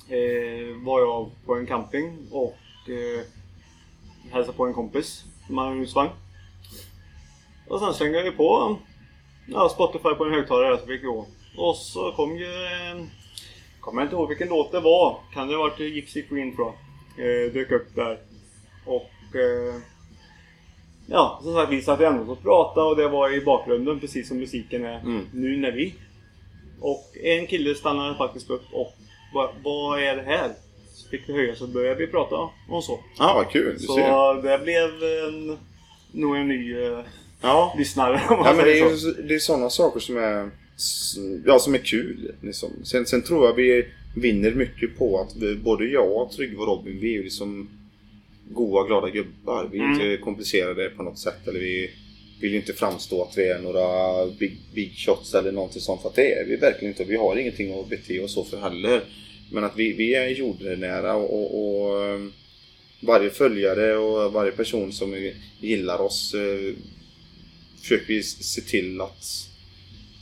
[0.08, 3.24] eh, var jag på en camping och eh,
[4.32, 6.10] hälsade på en kompis som en husvagn.
[7.68, 8.76] Och sen slängde jag på
[9.46, 11.26] ja, Spotify på en högtalare så fick jag gå.
[11.56, 12.64] Och så kom ju...
[12.64, 13.04] Eh,
[13.80, 15.18] kommer jag inte ihåg vilken låt det var.
[15.34, 16.72] Kan det ha varit Gypsy Queen tror
[17.16, 17.46] jag.
[17.46, 18.18] Eh, dök upp där.
[18.86, 19.36] Och...
[19.36, 19.80] Eh,
[21.10, 24.38] Ja, som sagt vi satt ändå och pratade och det var i bakgrunden precis som
[24.38, 25.26] musiken är Mm.
[25.34, 25.94] nu när vi.
[26.80, 28.92] Och en kille stannade faktiskt upp och
[29.34, 30.50] bara, vad är det här?
[30.94, 32.36] Så fick vi höja så började vi prata
[32.68, 33.00] om så.
[33.18, 33.74] Ja, vad kul.
[33.78, 34.42] Du Så ser.
[34.42, 34.90] det blev
[35.28, 35.58] en,
[36.12, 36.98] nog en ny eh,
[37.42, 37.74] Ja.
[37.78, 39.06] lyssnare Ja, men det är så.
[39.08, 40.50] ju det är sådana saker som är,
[41.46, 42.32] ja, som är kul.
[42.42, 42.70] Liksom.
[42.84, 46.98] Sen, sen tror jag vi vinner mycket på att vi, både jag, Tryggve och Robin,
[47.00, 47.68] vi är ju liksom
[48.54, 49.68] goa, glada gubbar.
[49.72, 50.00] Vi är Mm.
[50.00, 51.48] inte komplicerade på något sätt.
[51.48, 51.90] Eller vi
[52.40, 56.02] vill ju inte framstå att vi är några big, big shots eller någonting sånt.
[56.02, 57.04] För att det är vi verkligen inte.
[57.04, 59.00] Vi har ingenting att bete oss så för heller.
[59.52, 62.20] Men att vi, vi är jordnära och, och, och eh,
[63.02, 66.74] varje följare och varje person som gillar oss eh,
[67.80, 69.24] försöker vi se till att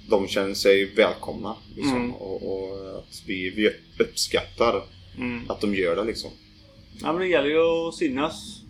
[0.08, 1.56] de känner sig välkomna.
[1.76, 2.12] Liksom, Mm.
[2.14, 4.82] och, och att vi, vi uppskattar
[5.18, 5.50] Mm.
[5.50, 6.30] att de gör det liksom.
[7.02, 8.62] Ja men det gäller ju att synas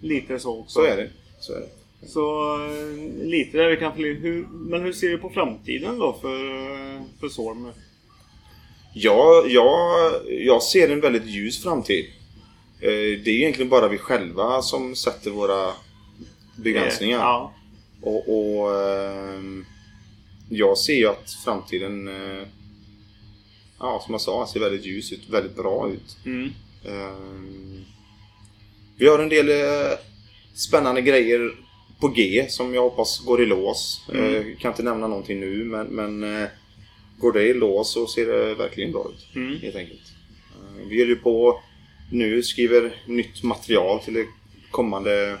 [0.00, 0.72] lite så också.
[0.72, 1.10] Så är det.
[1.40, 1.68] Så är det.
[2.06, 6.50] Så eh, lite där vi kan hur, Men hur ser du på framtiden då för,
[6.50, 7.68] eh, för Sorm?
[8.94, 12.04] Ja, jag, jag ser en väldigt ljus framtid.
[12.80, 15.72] Eh, Det är egentligen bara vi själva som sätter våra
[16.56, 17.18] begränsningar.
[17.18, 17.54] Ja.
[18.00, 19.64] Och, och ehm,
[20.50, 22.10] jag ser ju att framtiden,
[23.78, 26.16] ja som jag sa, ser väldigt ljus ut, väldigt bra ut.
[26.26, 26.50] Mm.
[26.86, 27.84] Ehm,
[28.96, 29.98] vi har en del eh,
[30.54, 31.50] spännande grejer
[32.00, 34.06] på G som jag hoppas går i lås.
[34.12, 34.34] Mm.
[34.34, 36.48] Eh, kan inte nämna någonting nu men, men eh,
[37.18, 39.36] går det i lås så ser det verkligen bra ut.
[39.36, 39.60] Mm.
[39.60, 40.12] Helt enkelt.
[40.54, 41.62] Eh, vi håller ju på
[42.12, 44.26] nu skriver nytt material till det
[44.70, 45.38] kommande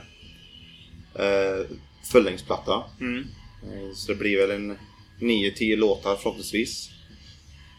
[1.14, 1.76] eh,
[2.12, 2.84] fullängdsplatta.
[3.00, 3.26] Mm.
[3.62, 4.76] Eh, Så det blir väl en
[5.20, 6.90] 9-10 låtar förhoppningsvis.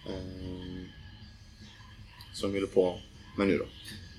[0.07, 0.85] Eh,
[2.33, 2.99] Som vi håller på
[3.37, 3.65] med nu då.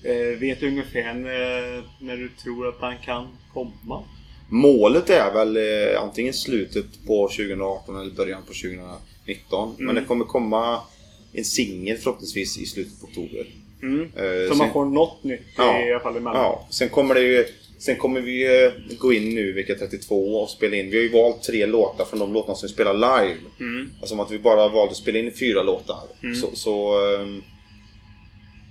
[0.09, 4.03] Eh, vet du ungefär när, när du tror att han kan komma?
[4.49, 9.75] Målet är väl eh, antingen slutet på 2018 eller början på 2019.
[9.77, 9.95] Men Mm.
[9.95, 10.81] det kommer komma
[11.33, 13.45] en singel förhoppningsvis i slutet på oktober.
[13.81, 14.01] Mm.
[14.15, 15.81] Eh, Så man får något nytt Ja.
[15.87, 16.41] i alla fall emellan.
[16.41, 17.45] Ja, sen kommer det ju
[17.79, 20.89] Sen kommer vi eh, gå in nu vecka 32 och spela in.
[20.89, 23.39] Vi har ju valt tre låtar från de låtarna som vi spelar live.
[23.59, 23.89] Mm.
[23.99, 25.99] Alltså att vi bara valde att spela in fyra låtar.
[26.23, 26.35] Mm.
[26.35, 27.43] Så, så ehm,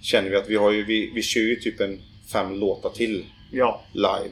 [0.07, 2.01] känner vi att vi har ju, vi, vi kör ju typ en
[2.33, 3.83] fem låtar till Ja.
[3.92, 4.31] live.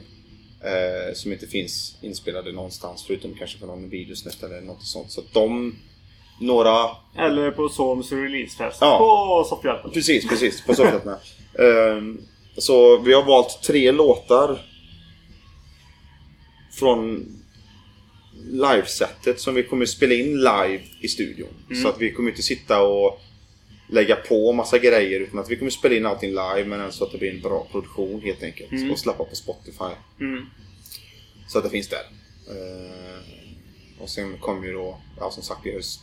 [0.61, 5.11] Eh, som inte finns inspelade någonstans förutom kanske på någon videosnutt eller något sånt.
[5.11, 5.75] Så de,
[6.41, 8.97] några Eller på Soms releasefest Ja.
[8.97, 9.91] på Soffhjälpen.
[9.91, 10.61] Precis, precis.
[10.65, 11.17] På sätt med.
[11.97, 12.21] Ehm,
[12.57, 14.61] så vi har valt tre låtar
[16.79, 17.25] från
[18.51, 21.49] livesättet som vi kommer spela in live i studion.
[21.69, 21.81] Mm.
[21.83, 23.19] Så att vi kommer inte sitta och
[23.87, 27.11] lägga på massa grejer utan att vi kommer spela in allting live men så att
[27.11, 28.71] det blir en bra produktion helt enkelt.
[28.71, 28.91] Mm.
[28.91, 29.95] Och släppa på Spotify.
[30.19, 30.45] Mm.
[31.47, 32.05] Så att det finns där.
[32.49, 33.23] Ehm,
[33.99, 36.01] och sen kommer ju då, ja som sagt i höst,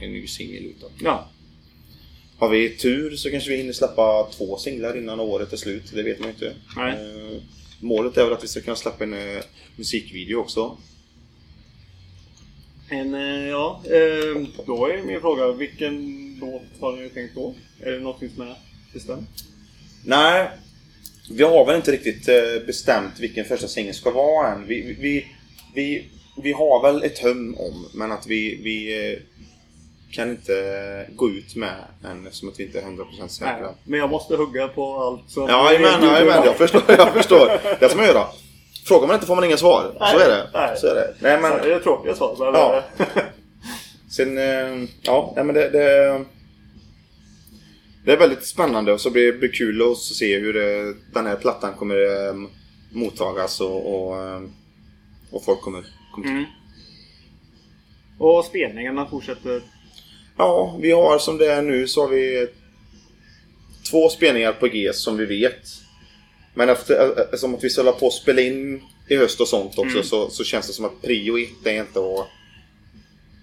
[0.00, 0.90] en ny singel utav.
[1.00, 1.28] Ja.
[2.38, 5.92] Har vi tur så kanske vi hinner släppa två singlar innan året är slut.
[5.94, 6.46] Det vet man inte.
[6.76, 7.42] Eh,
[7.80, 9.42] målet är väl att vi ska kunna släppa en eh,
[9.76, 10.78] musikvideo också.
[12.88, 17.54] En, eh, ja, eh, då är min fråga, vilken låt har ni tänkt då?
[17.80, 18.54] Är det något som är
[18.92, 19.28] bestämt?
[20.04, 20.48] Nej,
[21.30, 24.66] vi har väl inte riktigt eh, bestämt vilken första singel ska vara än.
[24.66, 25.26] Vi, vi,
[25.74, 26.08] vi,
[26.42, 29.18] vi, har väl ett hum om, men att vi, vi eh,
[30.10, 33.60] kan inte gå ut med än eftersom att vi inte är 100% säkra.
[33.60, 35.48] Nej, men jag måste hugga på allt som...
[35.48, 37.60] Ja, jajamän, jajamän, jag förstår, jag förstår.
[37.80, 38.26] Det ska man göra.
[38.86, 39.92] Frågar man inte får man inga svar.
[39.98, 40.50] Så Nej, är det.
[40.54, 40.76] nej.
[40.76, 41.14] Så är det.
[41.20, 42.36] Nej, men, Det är tråkiga svar.
[42.38, 42.82] Men, Ja.
[44.10, 46.24] Sen, eh, ja, men det, det,
[48.04, 51.36] det är väldigt spännande och så blir det kul att se hur det, den här
[51.36, 52.34] plattan kommer eh,
[52.92, 54.42] mottagas och, och, eh,
[55.30, 56.44] och folk kommer, kommer Mm.
[58.18, 59.62] Och spelningarna fortsätter.
[60.36, 62.48] Ja, vi har som det är nu så har vi
[63.90, 65.62] två spelningar på G som vi vet.
[66.54, 69.48] Men efter, eh, som att vi ska hålla på att spela in i höst och
[69.48, 70.04] sånt också Mm.
[70.04, 72.28] så, så känns det som att prio ett är inte att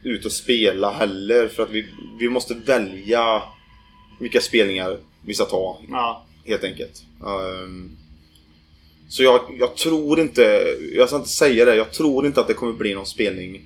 [0.03, 1.47] ut och spela heller.
[1.47, 1.85] För att vi,
[2.19, 3.43] vi måste välja
[4.19, 6.25] vilka spelningar vi ska ta Ja.
[6.45, 7.03] helt enkelt.
[7.25, 7.91] Ehm,
[9.09, 10.63] så jag, jag tror inte,
[10.95, 13.61] jag ska inte säga det, jag tror inte att det kommer bli någon spelning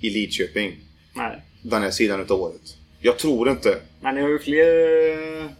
[0.00, 0.76] i Lidköping
[1.14, 1.42] Nej.
[1.62, 2.76] den här sidan utav året.
[3.00, 3.78] Jag tror inte.
[4.00, 4.66] Men ni har ju fler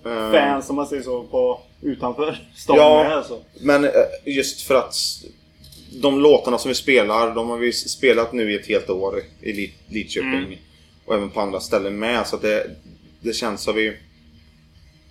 [0.05, 0.33] Eh.
[0.33, 3.03] fans som man säger så på utanför stan Ja.
[3.03, 3.43] med alltså.
[3.61, 3.91] Men eh,
[4.25, 4.95] just för att
[5.93, 9.53] de låtarna som vi spelar, de har vi spelat nu i ett helt år i
[9.53, 10.31] Lid- Lidköping.
[10.35, 10.59] Mm.
[11.05, 12.27] Och även på andra ställen med.
[12.27, 12.71] Så att det,
[13.21, 13.97] det känns som vi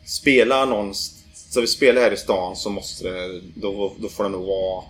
[0.06, 1.22] spelar någonstans.
[1.50, 4.84] Så vi spelar här i stan så måste det, då, då får det nog vara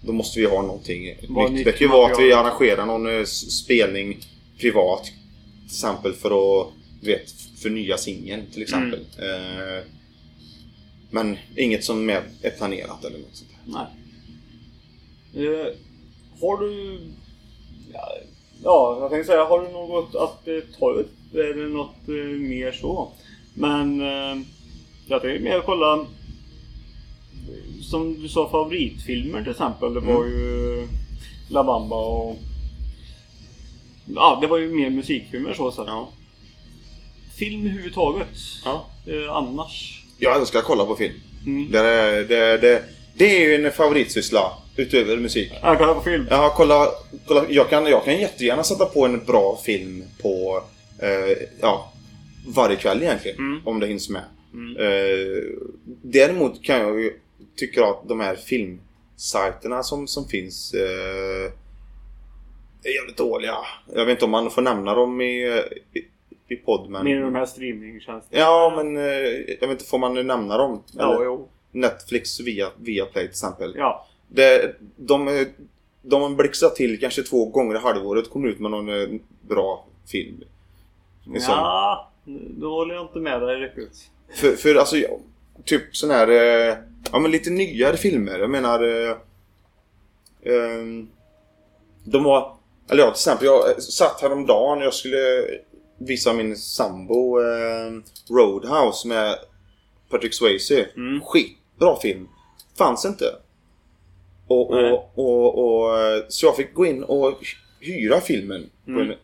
[0.00, 1.64] Då måste vi ha någonting Vad nytt.
[1.64, 4.18] Det kan ju vara att vi arrangerar någon eh, spelning
[4.58, 5.04] privat.
[5.04, 6.68] Till exempel för att,
[7.00, 7.30] du vet,
[7.62, 9.00] för nya singeln till exempel.
[9.18, 9.84] Mm.
[11.10, 13.72] Men inget som är, är planerat eller något sånt där.
[13.72, 13.86] Nej.
[15.36, 15.66] Eh,
[16.40, 17.00] har du...
[17.92, 18.08] Ja,
[18.64, 21.34] ja, jag tänkte säga, har du något att eh, ta upp?
[21.34, 23.12] Är det något eh, mer så?
[23.54, 24.42] Men eh,
[25.06, 26.06] jag tänkte mer kolla...
[27.82, 29.94] Som du sa, favoritfilmer till exempel.
[29.94, 30.38] Det var Mm.
[30.38, 30.88] ju
[31.50, 32.36] La Bamba och...
[34.14, 35.70] Ja, det var ju mer musikfilmer så.
[35.72, 35.84] så.
[35.86, 36.08] Ja.
[37.38, 38.28] Film överhuvudtaget.
[38.64, 38.86] Ja.
[39.06, 40.02] Eh, annars.
[40.18, 41.14] Jag älskar att kolla på film.
[41.46, 41.70] Mm.
[41.70, 45.52] Det, är- det, det, det är ju en favoritsyssla utöver musik.
[45.62, 46.26] Jag kollar på film.
[46.30, 46.88] Ja, kolla,
[47.26, 50.62] kolla jag, kan, jag kan jättegärna sätta på en bra film på
[51.02, 51.92] eh, ja,
[52.46, 53.38] varje kväll egentligen.
[53.38, 53.60] Mm.
[53.64, 54.22] Om det hinns med.
[54.54, 54.76] Mm.
[54.76, 55.42] Eh,
[56.02, 57.12] däremot kan jag ju
[57.56, 61.52] tycka att de här filmsajterna som, som finns eh,
[62.82, 63.54] är jävligt dåliga.
[63.94, 65.62] Jag vet inte om man får nämna dem i,
[65.92, 66.04] i,
[66.48, 67.04] i podd men...
[67.04, 68.40] Mer de här streamingtjänsterna.
[68.40, 69.02] Ja men eh,
[69.60, 70.82] jag vet inte, får man nämna dem?
[70.92, 71.48] Ja, jo.
[71.72, 73.74] Netflix via Viaplay till exempel.
[73.76, 74.06] Ja.
[74.28, 75.46] Det, de,
[76.02, 79.08] de blixtrar till kanske två gånger i halvåret kommer ut med någon eh,
[79.40, 80.44] bra film.
[81.24, 81.40] Sån.
[81.40, 82.10] Ja,
[82.58, 84.10] då håller jag inte med dig riktigt.
[84.34, 84.96] För, för alltså,
[85.64, 86.76] typ sån här, eh,
[87.12, 88.38] ja men lite nyare filmer.
[88.38, 89.16] Jag menar, eh,
[90.46, 91.08] Ehm,
[92.04, 92.56] de var...
[92.90, 95.44] Eller ja, till exempel jag satt häromdagen och jag skulle
[95.98, 97.92] visa min sambo eh,
[98.30, 99.36] Roadhouse med
[100.10, 100.86] Patrick Swayze.
[100.96, 101.20] Mm.
[101.20, 102.28] Skitbra film.
[102.78, 103.24] Fanns inte.
[104.46, 107.38] Och, och, och, och, eh, så jag fick gå in och
[107.80, 109.10] hyra filmen på, Mm.
[109.10, 109.16] en,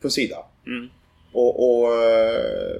[0.00, 0.36] på en sida.
[0.66, 0.88] Mm.
[1.32, 2.76] Och, och eh,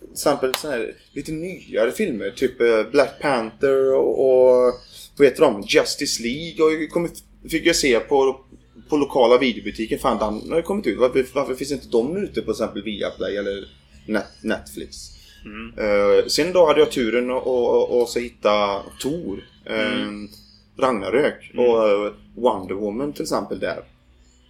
[0.00, 2.30] till exempel såna här lite nyare filmer.
[2.30, 4.74] Typ eh, Black Panther och, och
[5.16, 5.62] vad heter de?
[5.68, 6.64] Justice League.
[6.64, 7.08] Och jag kom,
[7.50, 8.40] fick jag se på,
[8.88, 9.98] på lokala videobutiken.
[9.98, 10.98] Fan, den har ju kommit ut.
[10.98, 13.68] Varför, varför finns inte de ute på till exempel Viaplay eller
[14.06, 14.96] Net, Netflix?
[15.44, 15.74] Mm.
[15.78, 19.44] Eh, sen då hade jag turen att och, och så hitta Tor.
[19.66, 20.28] eh, Mm.
[20.78, 21.64] Ragnarök Mm.
[21.66, 23.76] och eh, Wonder Woman till exempel där.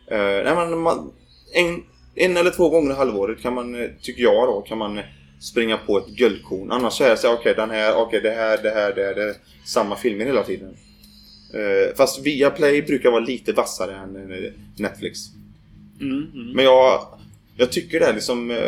[0.07, 1.13] Eh, nej, men man,
[1.55, 1.83] en,
[2.15, 5.01] en eller två gånger i halvåret kan man, eh, tycker jag då, kan man
[5.41, 6.71] springa på ett guldkorn.
[6.73, 9.05] Annars så är det så här, okej den här, okej det här, det här, det
[9.05, 10.77] här, det är samma filmer hela tiden.
[11.55, 15.19] Eh, fast Viaplay brukar vara lite vassare än Netflix.
[16.01, 16.27] Mm.
[16.35, 16.53] Mm.
[16.55, 17.01] Men jag,
[17.57, 18.59] jag tycker det är liksom...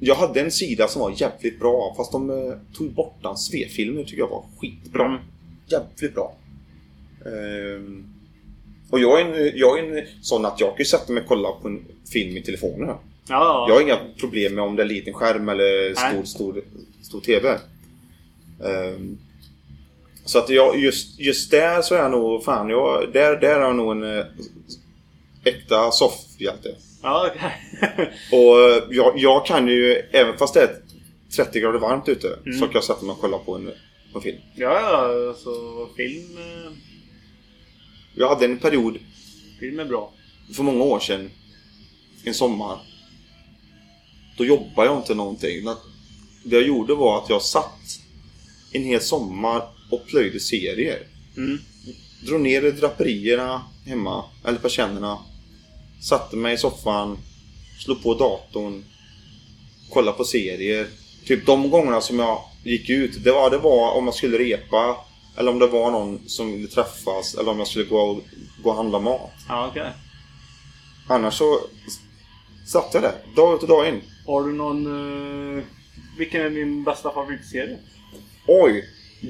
[0.00, 3.36] Jag hade en sida som var jävligt bra fast de tog bort den.
[3.36, 5.04] Svefilmer tycker jag var skitbra.
[5.06, 5.18] Mm.
[5.66, 6.34] Jävligt bra.
[7.26, 8.04] Ehm,
[8.90, 11.28] och jag är, en, jag är en sån att jag kan ju sätta mig och
[11.28, 12.88] kolla på en film i telefonen.
[13.28, 16.62] Ja, Jag har inga problem med om det är liten skärm eller stor, stor,
[17.02, 17.58] stor TV.
[18.64, 19.18] Ehm,
[20.24, 23.60] så att jag, just, just där så är jag nog, fan, jag, där, där är
[23.60, 24.24] jag nog en eh,
[25.44, 26.74] äkta soffhjälte.
[27.02, 27.52] ja okej.
[28.32, 30.70] Och eh, jag, jag kan ju, även fast det är
[31.36, 32.58] 30 grader varmt ute, Mm.
[32.58, 33.70] så kan jag sätta mig och kolla på en,
[34.12, 34.38] på en film.
[34.54, 35.50] ja, ja, alltså
[35.96, 36.72] film, eh,
[38.16, 38.98] Jag hade en period
[39.60, 40.12] film är bra.
[40.52, 41.30] för många år sedan,
[42.24, 42.78] en sommar.
[44.36, 45.64] Då jobbade jag inte någonting.
[46.44, 48.00] Det jag gjorde var att jag satt
[48.72, 51.06] en hel sommar och plöjde serier.
[51.36, 51.58] Mm.
[52.26, 55.18] Drog ner draperierna hemma, eller persiennerna.
[56.02, 57.18] Satte mig i soffan,
[57.78, 58.84] slog på datorn,
[59.90, 60.86] kollade på serier.
[61.26, 64.96] Typ de gångerna som jag gick ut, det var, det var om jag skulle repa.
[65.36, 67.34] Eller om det var någon som ville träffas.
[67.34, 68.20] Eller om jag skulle gå och,
[68.62, 69.32] gå och handla mat.
[69.48, 69.92] Ja, okej.
[71.08, 71.60] Annars så
[72.66, 74.02] satt jag där, dag ut och dag in.
[74.26, 74.86] Har du någon...
[75.58, 75.64] eh,
[76.18, 77.78] vilken är din bästa favoritserie?
[78.46, 78.84] Oj!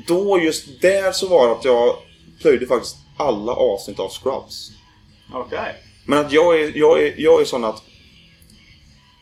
[0.06, 1.96] Då just där så var det att jag
[2.40, 4.70] plöjde faktiskt alla avsnitt av Scrubs.
[5.32, 5.74] Okej.
[6.04, 7.82] Men att jag är, jag är, jag är sån att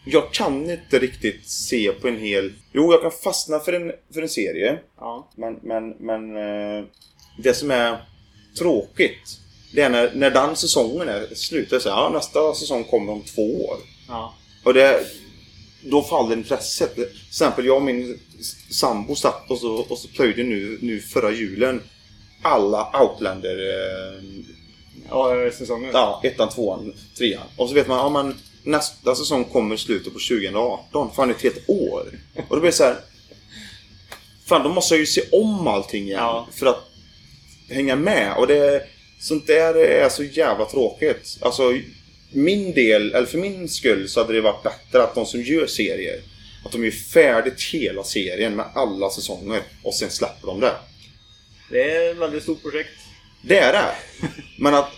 [0.05, 2.53] jag kan inte riktigt se på en hel...
[2.73, 4.79] Jo, jag kan fastna för en, för en serie.
[4.97, 5.31] Ja.
[5.37, 6.85] Men, men, men eh,
[7.39, 8.05] det som är
[8.59, 9.39] tråkigt
[9.75, 11.69] det är när, när den säsongen är slut.
[11.69, 13.77] Så här, ja, nästa säsong kommer om två år.
[14.09, 14.35] Ja.
[14.65, 15.07] Och det,
[15.83, 16.95] då faller intresset.
[16.95, 18.19] Till exempel jag och min
[18.71, 21.83] sambo satt och så, och så plöjde nu, nu förra julen
[22.43, 24.23] alla Outlander eh,
[25.11, 25.91] Ja, säsongen.
[25.93, 27.47] Ja, ettan, tvåan, trean.
[27.57, 31.15] Och så vet man, ja men nästa säsong kommer i slutet på 2018.
[31.17, 32.07] Fan, ett helt år.
[32.49, 32.97] Och då blir det så här.
[34.47, 36.19] Fan, då måste jag ju se om allting igen.
[36.19, 36.49] Ja.
[36.53, 36.85] För att
[37.69, 38.37] hänga med.
[38.37, 38.83] Och det...
[39.21, 41.39] Sånt där är så jävla tråkigt.
[41.41, 41.79] Alltså,
[42.33, 45.67] min del, eller för min skull så hade det varit bättre att de som gör
[45.67, 46.21] serier
[46.65, 50.75] att de gör färdigt hela serien med alla säsonger och sen släpper de det.
[51.71, 52.91] Det är ett väldigt stort projekt.
[53.43, 53.95] Det är det.
[54.59, 54.93] Men att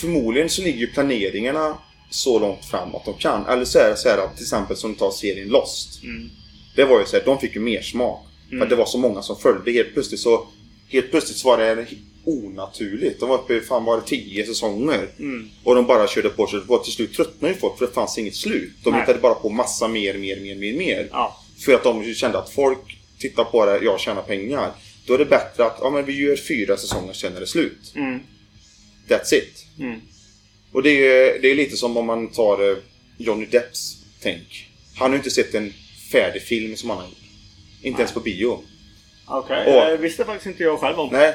[0.00, 1.78] förmodligen så ligger ju planeringarna
[2.10, 3.46] så långt fram att de kan.
[3.46, 6.02] Eller så är det så här att till exempel som tar serien Lost.
[6.02, 6.30] Mm.
[6.76, 8.26] Det var ju så här, de fick ju mer smak.
[8.48, 8.62] För Mm.
[8.62, 9.72] att det var så många som följde.
[9.72, 10.46] Helt plötsligt så
[10.88, 11.86] Helt plötsligt så var det
[12.24, 13.20] onaturligt.
[13.20, 15.08] De var uppe i, fan var det tio säsonger.
[15.18, 15.48] Mm.
[15.64, 16.78] Och de bara körde på, körde på.
[16.78, 18.72] Till slut tröttnade ju folk för det fanns inget slut.
[18.84, 19.00] De Nej.
[19.00, 21.08] hittade bara på massa mer, mer, mer, mer, mer.
[21.10, 21.36] Ja.
[21.64, 24.72] För att de kände att folk tittar på det, jag tjänar pengar.
[25.06, 27.92] Då är det bättre att ja, men vi gör fyra säsonger, sen är det slut.
[27.94, 28.20] Mm.
[29.08, 29.66] That's it.
[29.78, 30.00] Mm.
[30.72, 32.76] Och det är, det är lite som om man tar eh,
[33.18, 34.68] Johnny Depps tänk.
[34.98, 35.72] Han har ju inte sett en
[36.12, 37.16] färdig film som han har gjort.
[37.82, 38.58] Inte ens på bio.
[39.26, 39.66] Okej.
[39.66, 41.08] Och- Det visste faktiskt inte jag själv om.
[41.12, 41.34] Nej.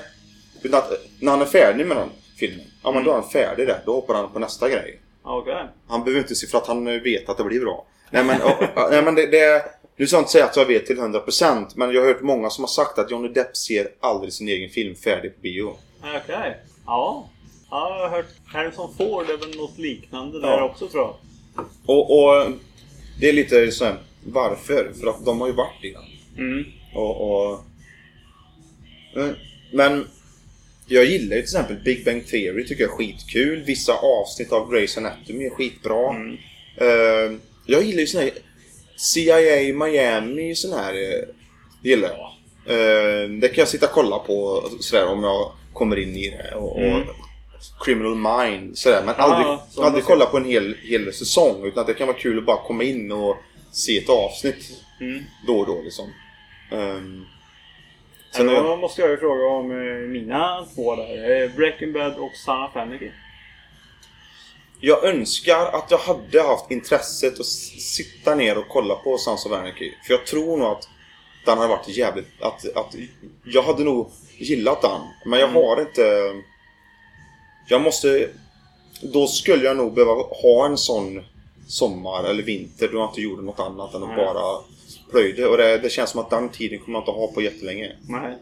[0.72, 2.10] Att, när han är färdig med den
[2.40, 3.24] filmen, ja men då är Mm.
[3.24, 3.82] han färdig där.
[3.86, 5.00] Då hoppar han på nästa grej.
[5.24, 5.66] Okej.
[5.88, 7.86] Han behöver inte se för att han eh, vet att det blir bra.
[8.10, 9.66] Nej men, och, och, nej, men det, det
[9.98, 12.50] Nu ska jag inte säga att jag vet till 100% men jag har hört många
[12.50, 15.78] som har sagt att Johnny Depp ser aldrig sin egen film färdig på bio.
[16.24, 16.58] Okej.
[16.86, 17.30] Ja.
[17.76, 17.98] Ja.
[18.00, 20.64] Jag har hört Harrison Ford är väl något liknande där Ja.
[20.64, 21.16] också tror jag.
[21.86, 22.52] Och, och
[23.20, 23.96] det är lite så här,
[24.26, 24.94] varför?
[25.00, 26.04] För att de har ju varit i den.
[26.46, 26.66] Mm.
[26.96, 27.22] Och,
[27.52, 27.60] och,
[29.16, 29.36] Mm,
[29.74, 30.08] men
[30.88, 33.64] jag gillar ju till exempel Big Bang Theory tycker jag är skitkul.
[33.64, 36.10] Vissa avsnitt av Grey's Anatomy är skitbra.
[36.16, 36.38] Mm.
[36.78, 38.32] Eh, jag gillar ju sån här
[38.96, 41.24] CIA Miami sån här eh,
[41.84, 42.32] gillar jag.
[42.76, 46.56] Eh, det kan jag sitta och kolla på sådär om jag kommer in i det.
[46.56, 47.02] Och, Mm.
[47.02, 47.16] och
[47.86, 49.04] Criminal Mind sådär.
[49.06, 51.64] Men aldrig, som aldrig kolla på en hel, hel säsong.
[51.66, 53.38] Utan att det kan vara kul att bara komma in och
[53.72, 55.24] se ett avsnitt Mm.
[55.48, 56.06] då och då liksom.
[56.72, 57.26] Um,
[58.32, 59.78] Sen då jag, måste jag ju fråga om eh,
[60.10, 61.44] mina två där.
[61.44, 63.10] Eh, Breaking Bad och Son of Anarchy.
[64.80, 69.52] jag önskar att jag hade haft intresset att sitta ner och kolla på Sons of
[69.52, 69.92] Anarchy.
[70.08, 70.90] För jag tror nog att
[71.46, 72.42] den hade varit jävligt...
[72.42, 72.96] Att, att
[73.44, 75.02] jag hade nog gillat den.
[75.26, 75.62] Men jag Mm.
[75.62, 76.34] har inte...
[77.68, 78.30] Jag måste...
[79.02, 81.24] Då skulle jag nog behöva ha en sån
[81.68, 84.18] sommar eller vinter då jag inte gjorde något annat än att Nej.
[84.26, 84.62] bara
[85.12, 85.48] plöjde.
[85.48, 87.92] Och det, det känns som att den tiden kommer jag inte ha på jättelänge.
[88.10, 88.38] Nej.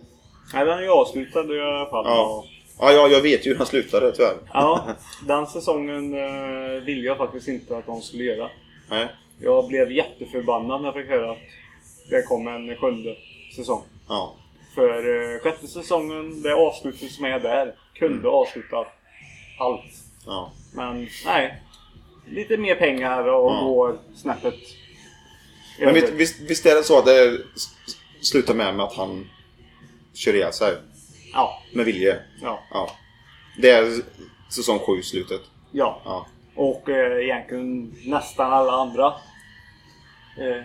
[0.54, 2.06] Nej, den är ju avslutad i alla fall.
[2.08, 2.46] Ja.
[2.80, 4.36] Ja, ja, jag vet ju hur den slutade tyvärr.
[4.54, 4.84] Ja,
[5.28, 8.50] den säsongen eh, ville jag faktiskt inte att de skulle göra.
[8.90, 9.08] Nej.
[9.40, 11.38] Jag blev jätteförbannad när jag fick höra att
[12.10, 13.16] det kom en sjunde
[13.56, 13.82] säsong.
[14.08, 14.36] Ja.
[14.76, 14.90] För
[15.34, 18.30] eh, sjätte säsongen, det avslutet som är där, kunde Mm.
[18.32, 18.86] avsluta
[19.64, 19.82] allt.
[20.26, 20.52] Ja.
[20.74, 21.62] Men nej.
[22.28, 23.62] Lite mer pengar och Ja.
[23.64, 24.56] går snäppet
[25.80, 27.38] Men visst, visst, visst är det så att det
[28.22, 29.30] slutar med, med att han
[30.14, 30.74] kör ihjäl sig?
[31.34, 32.20] Ja, Med vilje?
[32.42, 32.90] ja, Ja.
[33.58, 34.02] Det är
[34.50, 35.42] säsong 7 slutet.
[35.72, 36.02] ja.
[36.06, 36.28] Ja.
[36.56, 39.06] Och eh, egentligen nästan alla andra.
[40.38, 40.64] Eh,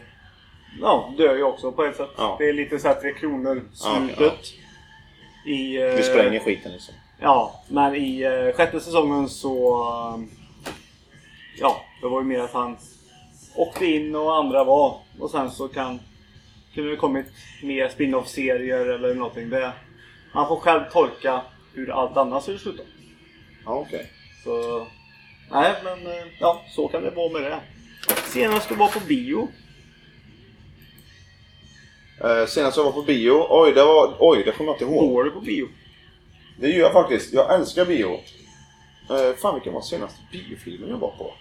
[0.80, 2.10] ja, dör ju också på ett sätt.
[2.16, 2.36] Ja.
[2.38, 4.38] Det är lite såhär Tre Kronor slutet.
[5.46, 6.94] I, eh, Vi spränger skiten liksom.
[7.20, 9.82] Ja, men i eh, sjätte säsongen så...
[9.82, 10.24] eh,
[11.58, 12.76] ja, det var ju mer att han
[13.54, 15.00] åkte in och andra var.
[15.18, 16.00] Och sen så kan...
[16.74, 17.26] Kunde det kommit
[17.62, 19.50] mer spin-off-serier eller någonting.
[19.50, 19.72] Det,
[20.32, 21.42] han får själv tolka
[21.74, 22.82] hur allt annat skulle sluta.
[23.64, 24.10] Ja, okej.
[24.44, 24.86] Så...
[25.50, 27.60] Nej, men eh, ja, så kan det vara med det.
[28.26, 29.48] Senast du var på bio.
[32.24, 35.10] Eh, senast jag var på bio, oj det var, oj det kommer jag inte ihåg.
[35.10, 35.68] Går du på bio?
[36.60, 37.32] Det gör jag faktiskt.
[37.32, 38.20] Jag älskar bio.
[39.10, 41.34] Eh, fan vilken var senaste biofilmen jag var på?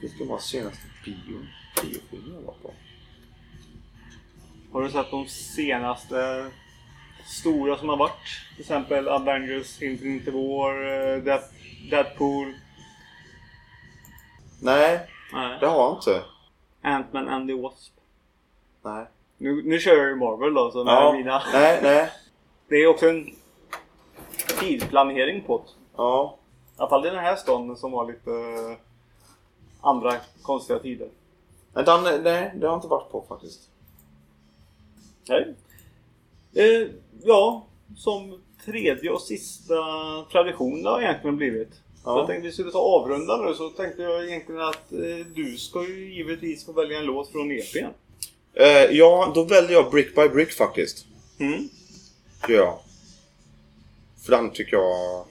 [0.00, 1.46] Vilken var senaste bio,
[1.82, 2.74] biofilmen jag var på?
[4.72, 6.50] Har du sett de senaste
[7.26, 8.40] stora som har varit?
[8.54, 12.54] Till exempel Avengers, Infinity War, eh, Death- Deadpool.
[14.62, 15.00] Nej,
[15.32, 15.58] Nej.
[15.60, 16.24] det har jag inte.
[16.82, 17.92] Ant-Man and the Wasp.
[18.84, 19.06] Nej.
[19.42, 21.42] Nu, nu kör jag ju Marvel då, så Ja, mina...
[21.52, 22.10] nej, nej.
[22.68, 23.30] Det är också en
[24.60, 25.64] tidsplanering på det.
[25.96, 26.38] Ja.
[26.76, 28.76] I alla fall i den här stan som var lite eh,
[29.80, 30.12] andra
[30.42, 31.08] konstiga tider.
[31.72, 33.68] Men den, nej, det har jag inte varit på faktiskt.
[35.28, 35.54] Nej.
[36.54, 36.88] Eh,
[37.22, 37.66] ja,
[37.96, 39.74] som tredje och sista
[40.32, 41.72] tradition det har egentligen blivit.
[41.74, 42.18] Så Ja.
[42.18, 45.82] jag tänkte vi skulle ta avrunda nu så tänkte jag egentligen att eh, du ska
[45.82, 47.86] ju givetvis få välja en låt från EPn.
[48.54, 51.06] Eh, ja, då väljer jag Brick by Brick faktiskt.
[51.38, 51.68] Mm.
[52.48, 52.78] Gör jag.
[54.24, 55.24] För den tycker jag...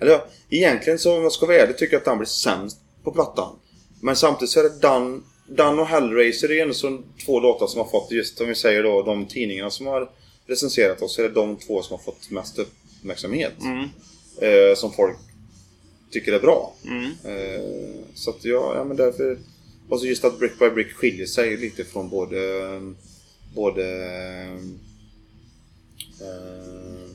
[0.00, 2.78] Eller ja, egentligen så om jag ska vara ärlig tycker jag att den blir sämst
[3.02, 3.56] på plattan.
[4.00, 7.80] Men samtidigt så är det Dan, Dan och Hellraiser är ändå så två låtar som
[7.80, 10.10] har fått just, om vi säger då, de tidningarna som har
[10.46, 13.54] recenserat oss, så är det de två som har fått mest uppmärksamhet.
[13.60, 13.88] Mm.
[14.40, 15.16] Eh, som folk
[16.10, 16.74] tycker är bra.
[16.84, 17.04] Mm.
[17.04, 17.62] Eh,
[18.14, 19.38] så att ja, ja men därför...
[19.88, 22.38] Och så just att Brick by Brick skiljer sig lite från både...
[23.54, 23.84] Både...
[26.20, 27.10] Eh,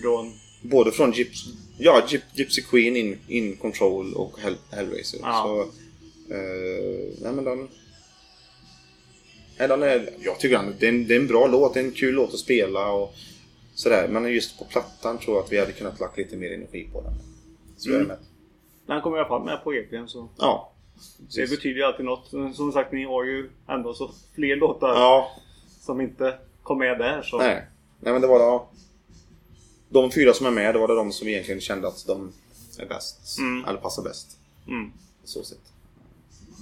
[0.00, 0.32] Från...
[0.62, 1.44] både från Gyps,
[1.78, 5.20] ja, Gyp, Gypsy Queen, In, In Control och Hell, Hellraiser.
[5.22, 5.42] Ja.
[5.44, 5.60] Så...
[6.34, 7.68] Eh, nej men den...
[9.58, 11.80] Nej, den är, jag tycker den, det, är en, det är en bra låt, det
[11.80, 13.14] är en kul låt att spela och
[13.74, 14.08] sådär.
[14.08, 17.02] Men just på plattan tror jag att vi hade kunnat lagt lite mer energi på
[17.02, 17.12] den.
[17.76, 18.00] Så Mm.
[18.00, 18.18] är det med.
[18.86, 20.72] Den kommer i alla fall med på EPn så Ja.
[21.18, 21.50] det precis.
[21.50, 22.56] betyder ju alltid något.
[22.56, 25.30] Som sagt, ni har ju ändå så fler låtar Ja,
[25.80, 27.22] som inte kom med där.
[27.22, 27.38] Så.
[27.38, 27.66] nej.
[28.00, 28.68] Nej men det var då...
[29.88, 32.32] De fyra som är med, det var det de som egentligen kände att de
[32.78, 33.38] är bäst.
[33.38, 33.64] Mm.
[33.68, 34.38] Eller passar bäst.
[34.68, 34.92] Mm.
[35.24, 35.58] Så sett.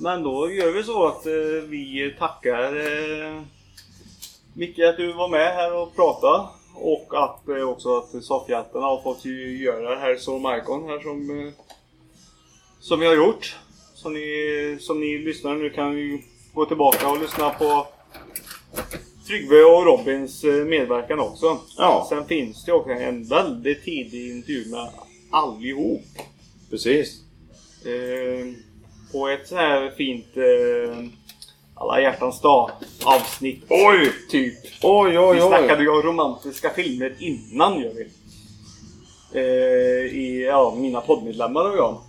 [0.00, 1.32] Men då gör vi så att eh,
[1.68, 3.42] vi tackar eh,
[4.54, 6.48] Micke att du var med här och pratade.
[6.74, 11.30] Och att eh, också att soffhjältarna har fått göra det här så Marcon här som
[11.46, 11.52] eh,
[12.84, 13.56] Som vi har gjort.
[13.94, 16.18] Som ni, som ni lyssnar nu kan ju
[16.54, 17.86] gå tillbaka och lyssna på
[19.26, 21.58] Tryggve och Robins eh, medverkan också.
[21.78, 22.06] Ja.
[22.08, 24.88] Sen finns det också en väldigt tidig intervju med
[25.30, 26.02] allihop.
[26.70, 27.20] Precis.
[27.84, 28.46] Eh,
[29.12, 31.04] på ett så här fint eh,
[31.74, 32.70] alla hjärtans dag
[33.04, 33.64] avsnitt.
[33.68, 34.12] Oj!
[34.30, 34.58] Typ.
[34.82, 35.48] Oj, oj, Vi oj.
[35.48, 38.08] snackade ju om romantiska filmer innan gör vi.
[39.40, 42.00] Eh, I ja, mina poddmedlemmar och jag.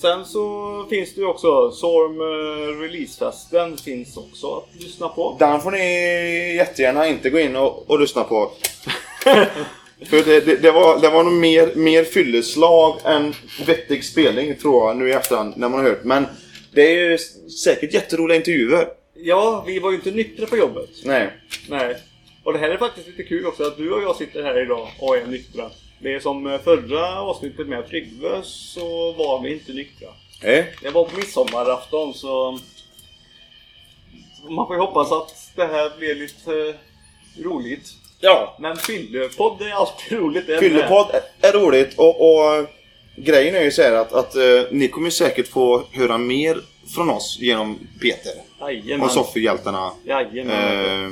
[0.00, 5.36] Sen så finns det ju också Sorm eh, Releasefesten finns också att lyssna på.
[5.38, 8.50] Den får ni jättegärna inte gå in och, och lyssna på.
[10.10, 13.34] För det, det, det, var, det var nog mer, mer fylleslag än
[13.66, 16.04] vettig spelning tror jag nu i efterhand när man har hört.
[16.04, 16.26] Men
[16.72, 17.18] det är ju
[17.64, 18.88] säkert jätteroliga intervjuer.
[19.14, 20.90] Ja, vi var ju inte nyktra på jobbet.
[21.04, 21.30] Nej.
[21.68, 21.96] Nej.
[22.44, 24.88] Och det här är faktiskt lite kul också att du och jag sitter här idag
[24.98, 25.70] och är nyktra.
[26.04, 30.08] Det är som eh, förra avsnittet med Tryggve så var vi inte nyktra.
[30.42, 30.74] Nej.
[30.82, 32.58] Det var på midsommarafton så...
[34.50, 37.88] Man får ju hoppas att det här blir lite eh, roligt.
[38.20, 38.56] Ja.
[38.60, 40.46] Men fyllepodd är alltid roligt.
[40.46, 41.06] det är Fyllepodd
[41.40, 42.66] är roligt och, och
[43.16, 46.60] grejen är ju så här att, att eh, ni kommer säkert få höra mer
[46.94, 48.32] från oss genom Peter.
[48.60, 49.06] Jajamän.
[49.06, 49.92] och Soffhjältarna.
[50.04, 51.04] Jajamän.
[51.04, 51.10] Eh,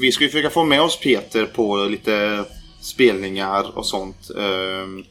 [0.00, 2.44] vi ska ju försöka få med oss Peter på lite
[2.84, 4.30] spelningar och sånt.
[4.38, 5.04] Eh,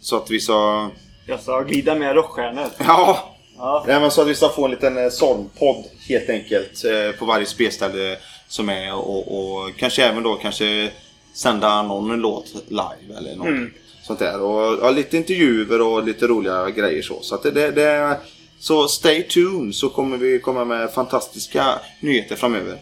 [0.00, 0.90] så att vi ska...
[1.26, 2.66] Jag ska glida med rockstjärnor.
[2.78, 3.34] Ja!
[3.60, 3.84] Ja.
[3.86, 7.24] Nej, men så att vi ska få en liten eh, Sormpodd helt enkelt eh, på
[7.24, 8.18] varje spelställe
[8.48, 10.90] som är och, och kanske även då kanske
[11.34, 13.72] sända någon låt live eller något Mm.
[14.02, 14.40] sånt där.
[14.40, 17.22] Och ja, lite intervjuer och lite roliga grejer så.
[17.22, 18.16] Så det, det,
[18.58, 21.64] så stay tuned så kommer vi komma med fantastiska
[22.00, 22.78] nyheter framöver.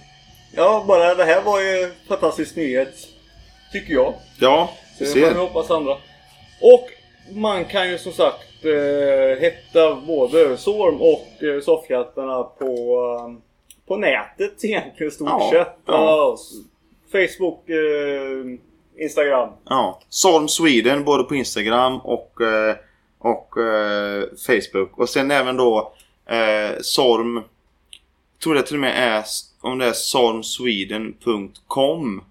[0.54, 2.94] ja, bara det här var ju fantastisk nyhet.
[3.80, 4.14] Tycker jag.
[4.40, 5.34] Ja, vi vi ser.
[5.34, 5.92] hoppas andra.
[6.60, 6.88] Och
[7.34, 13.32] man kan ju som sagt eh, hitta både Sorm och eh, Soffhjältarna på, eh,
[13.86, 15.76] på nätet egentligen stort Ja, sett.
[15.86, 16.36] ja.
[17.12, 18.44] Facebook, eh,
[19.04, 19.48] Instagram.
[19.68, 20.00] Ja.
[20.08, 22.76] Sorm Sweden både på Instagram och, eh,
[23.18, 24.98] och eh, Facebook.
[24.98, 25.92] Och sen även då
[26.26, 27.44] eh, Sorm jag
[28.42, 29.24] tror det till och med är
[29.60, 32.24] om det är sormsweden.com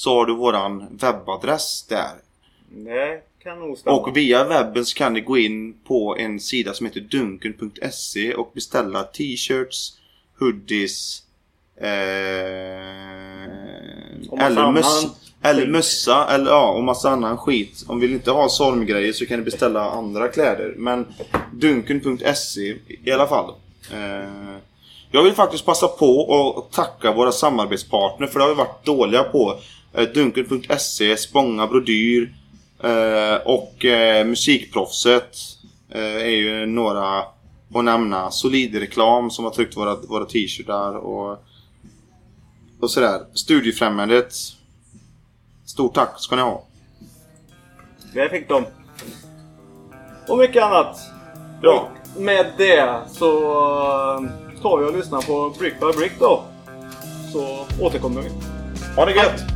[0.00, 2.12] så har du våran webbadress där.
[2.68, 3.96] Det kan nog stämma.
[3.96, 8.50] Och via webben så kan ni gå in på en sida som heter dunken.se och
[8.54, 9.98] beställa t-shirts,
[10.38, 11.22] hoodies
[11.76, 11.88] eh,
[14.38, 15.06] eller, möss,
[15.42, 17.84] eller mössa eller ja, och massa annan skit.
[17.88, 20.74] Om vill inte ha sormgrejer så kan ni beställa andra kläder.
[20.76, 21.06] Men
[21.52, 23.54] dunken.se i alla fall.
[23.92, 24.56] Eh,
[25.10, 29.22] jag vill faktiskt passa på att tacka våra samarbetspartner för det har vi varit dåliga
[29.22, 29.58] på.
[29.92, 32.34] Eh, Dunken.se, Spånga Brodyr
[32.82, 35.36] eh, och eh, Musikproffset
[35.92, 37.22] är ju några
[37.74, 38.30] att nämna.
[38.30, 41.44] Solid reklam som har tryckt våra, våra t-shirtar och,
[42.80, 43.20] och sådär.
[43.34, 44.32] Studiefrämjandet.
[45.64, 46.64] Stort tack ska ni ha.
[48.14, 48.64] Det fick de.
[50.28, 50.98] Och mycket annat.
[51.62, 51.88] Ja.
[52.16, 53.30] Och med det så
[54.62, 56.44] tar vi och lyssnar på Brick by Brick då.
[57.32, 58.30] Så återkommer vi.
[58.96, 59.49] Ha det gött!